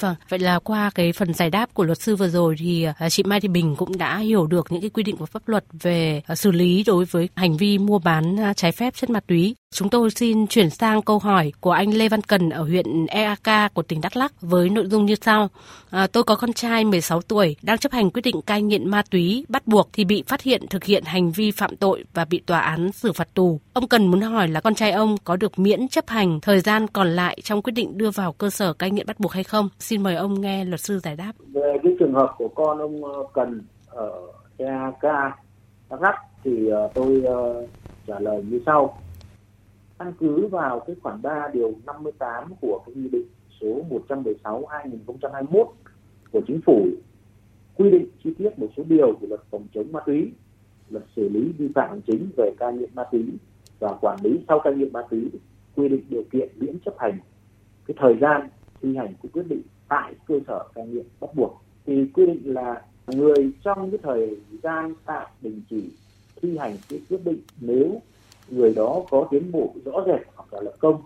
Vâng, 0.00 0.14
vậy 0.28 0.38
là 0.38 0.58
qua 0.58 0.90
cái 0.94 1.12
phần 1.12 1.34
giải 1.34 1.50
đáp 1.50 1.74
của 1.74 1.84
luật 1.84 2.00
sư 2.00 2.16
vừa 2.16 2.28
rồi 2.28 2.54
thì 2.58 2.86
à, 2.98 3.08
chị 3.10 3.22
Mai 3.22 3.40
Thị 3.40 3.48
Bình 3.48 3.74
cũng 3.78 3.98
đã 3.98 4.18
hiểu 4.18 4.46
được 4.46 4.66
những 4.70 4.80
cái 4.80 4.90
quy 4.90 5.02
định 5.02 5.16
của 5.16 5.26
pháp 5.26 5.48
luật 5.48 5.64
về 5.82 6.22
à, 6.26 6.34
xử 6.34 6.50
lý 6.50 6.84
đối 6.86 7.04
với 7.04 7.28
hành 7.34 7.56
vi 7.56 7.78
mua 7.78 7.98
bán 7.98 8.36
à, 8.40 8.54
trái 8.54 8.72
phép 8.72 8.94
chất 8.94 9.10
ma 9.10 9.20
túy. 9.20 9.56
Chúng 9.70 9.88
tôi 9.88 10.10
xin 10.10 10.46
chuyển 10.46 10.70
sang 10.70 11.02
câu 11.02 11.18
hỏi 11.18 11.52
của 11.60 11.70
anh 11.70 11.94
Lê 11.94 12.08
Văn 12.08 12.20
Cần 12.20 12.50
ở 12.50 12.62
huyện 12.62 13.06
EAK 13.06 13.74
của 13.74 13.82
tỉnh 13.82 14.00
Đắk 14.00 14.16
Lắk 14.16 14.32
với 14.40 14.70
nội 14.70 14.86
dung 14.86 15.06
như 15.06 15.14
sau. 15.14 15.48
À, 15.90 16.06
tôi 16.06 16.22
có 16.22 16.36
con 16.36 16.52
trai 16.52 16.84
16 16.84 17.22
tuổi 17.22 17.56
đang 17.62 17.78
chấp 17.78 17.92
hành 17.92 18.10
quyết 18.10 18.22
định 18.22 18.42
cai 18.42 18.62
nghiện 18.62 18.90
ma 18.90 19.02
túy 19.10 19.46
bắt 19.48 19.66
buộc 19.66 19.88
thì 19.92 20.04
bị 20.04 20.22
phát 20.26 20.42
hiện 20.42 20.62
thực 20.70 20.84
hiện 20.84 21.04
hành 21.06 21.30
vi 21.30 21.50
phạm 21.50 21.76
tội 21.76 22.04
và 22.14 22.24
bị 22.24 22.40
tòa 22.46 22.60
án 22.60 22.92
xử 22.92 23.12
phạt 23.12 23.28
tù. 23.34 23.60
Ông 23.72 23.88
Cần 23.88 24.06
muốn 24.06 24.20
hỏi 24.20 24.48
là 24.48 24.60
con 24.60 24.74
trai 24.74 24.92
ông 24.92 25.16
có 25.24 25.36
được 25.36 25.58
miễn 25.58 25.88
chấp 25.88 26.08
hành 26.08 26.40
thời 26.40 26.60
gian 26.60 26.86
còn 26.86 27.08
lại 27.08 27.38
trong 27.42 27.62
quyết 27.62 27.72
định 27.72 27.98
đưa 27.98 28.10
vào 28.10 28.32
cơ 28.32 28.50
sở 28.50 28.72
cai 28.72 28.90
nghiện 28.90 29.06
bắt 29.06 29.20
buộc 29.20 29.32
hay 29.32 29.44
không? 29.44 29.68
Xin 29.78 30.02
mời 30.02 30.14
ông 30.14 30.40
nghe 30.40 30.64
luật 30.64 30.80
sư 30.80 30.98
giải 30.98 31.16
đáp. 31.16 31.32
Về 31.52 31.78
cái 31.82 31.92
trường 31.98 32.14
hợp 32.14 32.34
của 32.38 32.48
con 32.48 32.78
ông 32.78 33.04
ờ, 33.04 33.24
Cần 33.34 33.62
ở 33.88 34.10
EAK 34.56 35.02
Đắk 35.90 36.02
Lắk 36.02 36.14
thì 36.44 36.68
ờ, 36.68 36.90
tôi 36.94 37.22
ờ, 37.26 37.66
trả 38.06 38.18
lời 38.20 38.42
như 38.48 38.60
sau 38.66 38.98
căn 39.98 40.12
cứ 40.20 40.46
vào 40.46 40.80
cái 40.80 40.96
khoản 41.02 41.22
3 41.22 41.48
điều 41.52 41.74
58 41.86 42.54
của 42.60 42.80
cái 42.86 42.94
nghị 42.94 43.08
định 43.08 43.26
số 43.60 43.82
116 43.90 44.66
2021 44.66 45.66
của 46.32 46.40
chính 46.46 46.60
phủ 46.66 46.86
quy 47.76 47.90
định 47.90 48.06
chi 48.24 48.34
tiết 48.38 48.58
một 48.58 48.66
số 48.76 48.82
điều 48.88 49.16
của 49.20 49.26
luật 49.26 49.40
phòng 49.50 49.66
chống 49.74 49.92
ma 49.92 50.00
túy, 50.06 50.32
luật 50.90 51.04
xử 51.16 51.28
lý 51.28 51.52
vi 51.58 51.68
phạm 51.74 51.90
hành 51.90 52.00
chính 52.06 52.28
về 52.36 52.50
cai 52.58 52.72
nghiện 52.72 52.90
ma 52.94 53.04
túy 53.12 53.24
và 53.78 53.98
quản 54.00 54.18
lý 54.22 54.30
sau 54.48 54.60
cai 54.64 54.74
nghiện 54.74 54.92
ma 54.92 55.02
túy 55.10 55.30
quy 55.76 55.88
định 55.88 56.04
điều 56.08 56.22
kiện 56.32 56.48
miễn 56.56 56.78
chấp 56.84 56.94
hành 56.98 57.18
cái 57.86 57.94
thời 57.98 58.16
gian 58.20 58.48
thi 58.82 58.96
hành 58.96 59.14
của 59.22 59.28
quyết 59.32 59.48
định 59.48 59.62
tại 59.88 60.14
cơ 60.26 60.34
sở 60.46 60.64
cai 60.74 60.86
nghiện 60.86 61.06
bắt 61.20 61.30
buộc. 61.34 61.62
Thì 61.86 62.06
quy 62.14 62.26
định 62.26 62.54
là 62.54 62.82
người 63.06 63.52
trong 63.64 63.90
cái 63.90 63.98
thời 64.02 64.36
gian 64.62 64.94
tạm 65.06 65.26
đình 65.40 65.62
chỉ 65.70 65.90
thi 66.42 66.58
hành 66.58 66.76
cái 66.88 67.00
quyết 67.08 67.24
định 67.24 67.40
nếu 67.60 68.00
người 68.50 68.74
đó 68.74 69.02
có 69.10 69.28
tiến 69.30 69.52
bộ 69.52 69.74
rõ 69.84 70.04
rệt 70.06 70.20
hoặc 70.36 70.52
là 70.52 70.60
lập 70.60 70.74
công. 70.78 71.02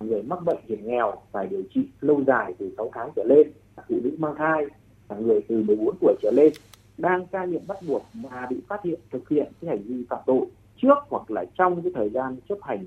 Người 0.00 0.22
mắc 0.22 0.44
bệnh 0.44 0.58
hiểm 0.66 0.86
nghèo 0.86 1.14
phải 1.32 1.46
điều 1.46 1.62
trị 1.74 1.88
lâu 2.00 2.22
dài 2.26 2.54
từ 2.58 2.74
6 2.76 2.90
tháng 2.94 3.10
trở 3.16 3.24
lên. 3.24 3.52
Phụ 3.88 3.94
nữ 4.02 4.10
mang 4.18 4.34
thai 4.38 4.64
là 5.08 5.16
người 5.16 5.40
từ 5.48 5.62
14 5.62 5.96
tuổi 6.00 6.14
trở 6.22 6.30
lên 6.30 6.52
đang 6.98 7.26
cai 7.26 7.48
nghiện 7.48 7.62
bắt 7.68 7.76
buộc 7.88 8.02
mà 8.14 8.46
bị 8.50 8.56
phát 8.68 8.84
hiện 8.84 9.00
thực 9.10 9.28
hiện 9.28 9.52
cái 9.60 9.68
hành 9.68 9.82
vi 9.86 10.04
phạm 10.08 10.20
tội 10.26 10.46
trước 10.76 10.98
hoặc 11.08 11.30
là 11.30 11.44
trong 11.58 11.82
cái 11.82 11.92
thời 11.94 12.10
gian 12.10 12.36
chấp 12.48 12.58
hành 12.62 12.84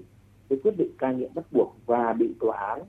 cái 0.50 0.60
quyết 0.64 0.78
định 0.78 0.92
cai 0.98 1.16
nghiện 1.16 1.32
bắt 1.36 1.46
buộc 1.52 1.76
và 1.86 2.14
bị 2.14 2.34
tòa 2.40 2.58
án 2.58 2.82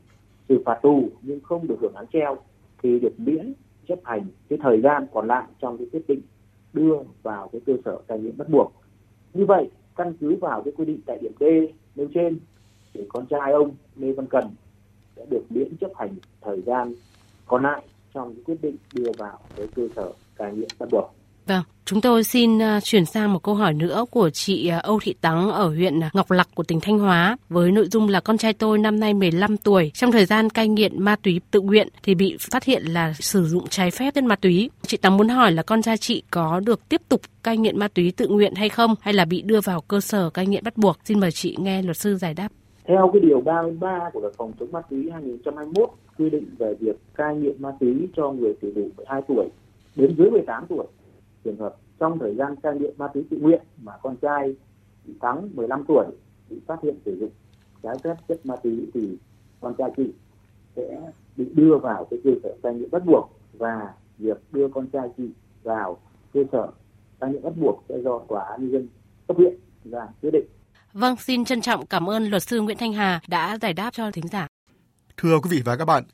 xử 0.49 0.63
phạt 0.65 0.79
tù 0.83 1.09
nhưng 1.23 1.41
không 1.41 1.67
được 1.67 1.77
hưởng 1.81 1.95
án 1.95 2.07
treo 2.13 2.37
thì 2.83 2.99
được 2.99 3.13
miễn 3.21 3.53
chấp 3.89 3.99
hành 4.05 4.27
cái 4.49 4.59
thời 4.63 4.81
gian 4.81 5.07
còn 5.13 5.27
lại 5.27 5.45
trong 5.61 5.79
cái 5.79 5.87
quyết 5.93 6.07
định 6.09 6.21
đưa 6.73 6.97
vào 7.23 7.49
cái 7.53 7.61
cơ 7.67 7.73
sở 7.85 7.99
cai 8.09 8.19
nghiện 8.19 8.37
bắt 8.37 8.49
buộc. 8.49 8.73
Như 9.35 9.47
vậy 9.47 9.71
căn 9.97 10.13
cứ 10.21 10.37
vào 10.41 10.63
cái 10.63 10.73
quy 10.77 10.85
định 10.85 11.01
tại 11.07 11.19
điểm 11.21 11.33
D 11.41 11.45
nêu 11.95 12.09
trên 12.15 12.39
thì 12.95 13.05
con 13.09 13.27
trai 13.27 13.53
ông 13.53 13.77
Lê 13.97 14.13
Văn 14.13 14.27
Cần 14.27 14.55
sẽ 15.17 15.27
được 15.31 15.43
miễn 15.51 15.77
chấp 15.81 15.91
hành 15.95 16.15
thời 16.41 16.63
gian 16.63 16.95
còn 17.47 17.63
lại 17.63 17.83
trong 18.15 18.35
quyết 18.45 18.57
định 18.63 18.77
đưa 18.93 19.13
vào 19.13 19.39
cái 19.57 19.67
cơ 19.75 19.89
sở 19.97 20.13
cai 20.37 20.55
nghiện 20.55 20.69
bắt 20.79 20.89
buộc. 20.91 21.16
Vâng, 21.47 21.63
chúng 21.85 22.01
tôi 22.01 22.25
xin 22.25 22.63
à, 22.63 22.81
chuyển 22.81 23.05
sang 23.05 23.33
một 23.33 23.43
câu 23.43 23.55
hỏi 23.55 23.75
nữa 23.75 24.05
của 24.11 24.31
chị 24.31 24.69
à, 24.69 24.79
Âu 24.79 24.99
Thị 25.03 25.15
Tắng 25.21 25.51
ở 25.51 25.69
huyện 25.69 26.01
à, 26.01 26.11
Ngọc 26.13 26.31
Lặc 26.31 26.49
của 26.55 26.63
tỉnh 26.63 26.81
Thanh 26.81 26.99
Hóa 26.99 27.37
với 27.49 27.73
nội 27.73 27.87
dung 27.87 28.09
là 28.09 28.21
con 28.21 28.39
trai 28.39 28.53
tôi 28.53 28.79
năm 28.79 29.01
nay 29.01 29.15
15 29.15 29.57
tuổi, 29.57 29.91
trong 29.95 30.13
thời 30.13 30.25
gian 30.25 30.51
cai 30.51 30.69
nghiện 30.69 31.03
ma 31.03 31.17
túy 31.23 31.41
tự 31.51 31.61
nguyện 31.61 31.89
thì 32.03 32.15
bị 32.15 32.37
phát 32.51 32.65
hiện 32.65 32.83
là 32.85 33.13
sử 33.13 33.45
dụng 33.45 33.69
trái 33.69 33.91
phép 33.91 34.15
chất 34.15 34.25
ma 34.25 34.37
túy. 34.37 34.71
Chị 34.83 34.97
Tắng 34.97 35.17
muốn 35.17 35.29
hỏi 35.29 35.53
là 35.53 35.63
con 35.63 35.83
trai 35.83 35.97
chị 35.97 36.23
có 36.31 36.61
được 36.61 36.89
tiếp 36.89 37.01
tục 37.09 37.21
cai 37.43 37.57
nghiện 37.57 37.79
ma 37.79 37.89
túy 37.89 38.13
tự 38.17 38.29
nguyện 38.29 38.55
hay 38.55 38.69
không 38.69 38.95
hay 39.01 39.15
là 39.15 39.25
bị 39.25 39.43
đưa 39.43 39.61
vào 39.61 39.81
cơ 39.81 40.01
sở 40.01 40.31
cai 40.31 40.47
nghiện 40.47 40.65
bắt 40.65 40.77
buộc? 40.77 40.97
Xin 41.05 41.21
mời 41.21 41.33
chị 41.33 41.57
nghe 41.59 41.83
luật 41.83 41.97
sư 41.97 42.17
giải 42.17 42.35
đáp. 42.35 42.49
Theo 42.85 43.11
cái 43.13 43.21
điều 43.21 43.41
33 43.41 44.11
của 44.13 44.21
luật 44.21 44.35
phòng 44.37 44.53
chống 44.61 44.73
ma 44.73 44.81
túy 44.91 45.11
2021 45.13 45.91
quy 46.19 46.31
định 46.31 46.47
về 46.59 46.75
việc 46.81 46.97
cai 47.15 47.37
nghiện 47.37 47.63
ma 47.63 47.71
túy 47.81 48.09
cho 48.17 48.31
người 48.31 48.53
từ 48.61 48.73
đủ 48.77 48.89
12 48.97 49.23
tuổi 49.29 49.49
đến 49.97 50.15
dưới 50.19 50.31
18 50.31 50.65
tuổi 50.69 50.87
trường 51.47 51.57
hợp 51.57 51.77
trong 51.99 52.19
thời 52.19 52.35
gian 52.35 52.57
cai 52.57 52.75
nghiện 52.79 52.95
ma 52.99 53.09
túy 53.15 53.25
tự 53.31 53.37
nguyện 53.37 53.63
mà 53.83 53.93
con 54.03 54.17
trai 54.17 54.57
bị 55.05 55.15
thắng 55.21 55.51
15 55.55 55.85
tuổi 55.89 56.07
bị 56.51 56.57
phát 56.67 56.77
hiện 56.83 56.95
sử 57.05 57.17
dụng 57.21 57.31
trái 57.83 57.97
phép 58.05 58.15
chất 58.29 58.47
ma 58.47 58.57
túy 58.57 58.87
thì 58.95 59.19
con 59.61 59.75
trai 59.79 59.91
chị 59.97 60.13
sẽ 60.77 61.13
bị 61.37 61.45
đưa 61.55 61.79
vào 61.79 62.07
cái 62.11 62.21
cơ 62.25 62.31
sở 62.43 62.55
cai 62.63 62.75
nghiện 62.75 62.91
bắt 62.91 63.03
buộc 63.07 63.31
và 63.53 63.95
việc 64.19 64.39
đưa 64.53 64.69
con 64.69 64.87
trai 64.87 65.09
chị 65.17 65.31
vào 65.63 65.99
cơ 66.33 66.41
sở 66.53 66.69
cai 67.21 67.33
nghiện 67.33 67.43
bắt 67.43 67.53
buộc 67.57 67.85
sẽ 67.89 67.95
do 68.05 68.21
tòa 68.29 68.45
án 68.45 68.61
nhân 68.61 68.73
dân 68.73 68.89
cấp 69.29 69.37
huyện 69.37 69.55
ra 69.85 70.07
quyết 70.23 70.31
định. 70.31 70.47
Vâng, 70.93 71.17
xin 71.17 71.45
trân 71.45 71.61
trọng 71.61 71.87
cảm 71.87 72.11
ơn 72.11 72.25
luật 72.31 72.43
sư 72.43 72.61
Nguyễn 72.61 72.77
Thanh 72.77 72.93
Hà 72.93 73.21
đã 73.29 73.59
giải 73.63 73.73
đáp 73.73 73.91
cho 73.93 74.11
thính 74.11 74.29
giả. 74.29 74.47
Thưa 75.17 75.39
quý 75.43 75.51
vị 75.51 75.63
và 75.65 75.77
các 75.77 75.85
bạn, 75.85 76.05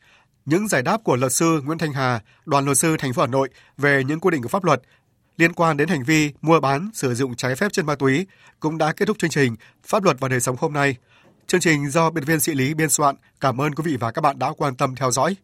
những 0.45 0.69
giải 0.69 0.83
đáp 0.83 1.05
của 1.05 1.17
luật 1.17 1.33
sư 1.33 1.61
Nguyễn 1.65 1.79
Thanh 1.79 1.93
Hà, 1.93 2.21
đoàn 2.47 2.65
luật 2.65 2.79
sư 2.79 2.97
thành 2.99 3.13
phố 3.13 3.23
Hà 3.23 3.29
Nội 3.29 3.49
về 3.77 4.03
những 4.05 4.21
quy 4.21 4.31
định 4.31 4.43
của 4.43 4.49
pháp 4.49 4.65
luật 4.65 4.83
liên 5.37 5.53
quan 5.53 5.77
đến 5.77 5.89
hành 5.89 6.03
vi 6.03 6.33
mua 6.43 6.61
bán, 6.61 6.91
sử 6.95 7.15
dụng 7.15 7.37
trái 7.37 7.57
phép 7.57 7.73
chân 7.73 7.87
ma 7.87 7.95
túy 7.95 8.27
cũng 8.61 8.79
đã 8.79 8.93
kết 8.93 9.07
thúc 9.07 9.19
chương 9.19 9.31
trình 9.31 9.57
Pháp 9.87 10.05
luật 10.05 10.17
và 10.21 10.29
đời 10.29 10.41
sống 10.41 10.57
hôm 10.59 10.73
nay. 10.73 10.97
Chương 11.47 11.61
trình 11.61 11.91
do 11.91 12.11
biên 12.11 12.25
viên 12.25 12.41
sĩ 12.41 12.55
Lý 12.55 12.75
biên 12.75 12.89
soạn. 12.89 13.17
Cảm 13.41 13.61
ơn 13.61 13.75
quý 13.75 13.83
vị 13.87 13.97
và 14.01 14.11
các 14.11 14.21
bạn 14.21 14.39
đã 14.39 14.53
quan 14.57 14.75
tâm 14.75 14.95
theo 14.95 15.11
dõi. 15.11 15.37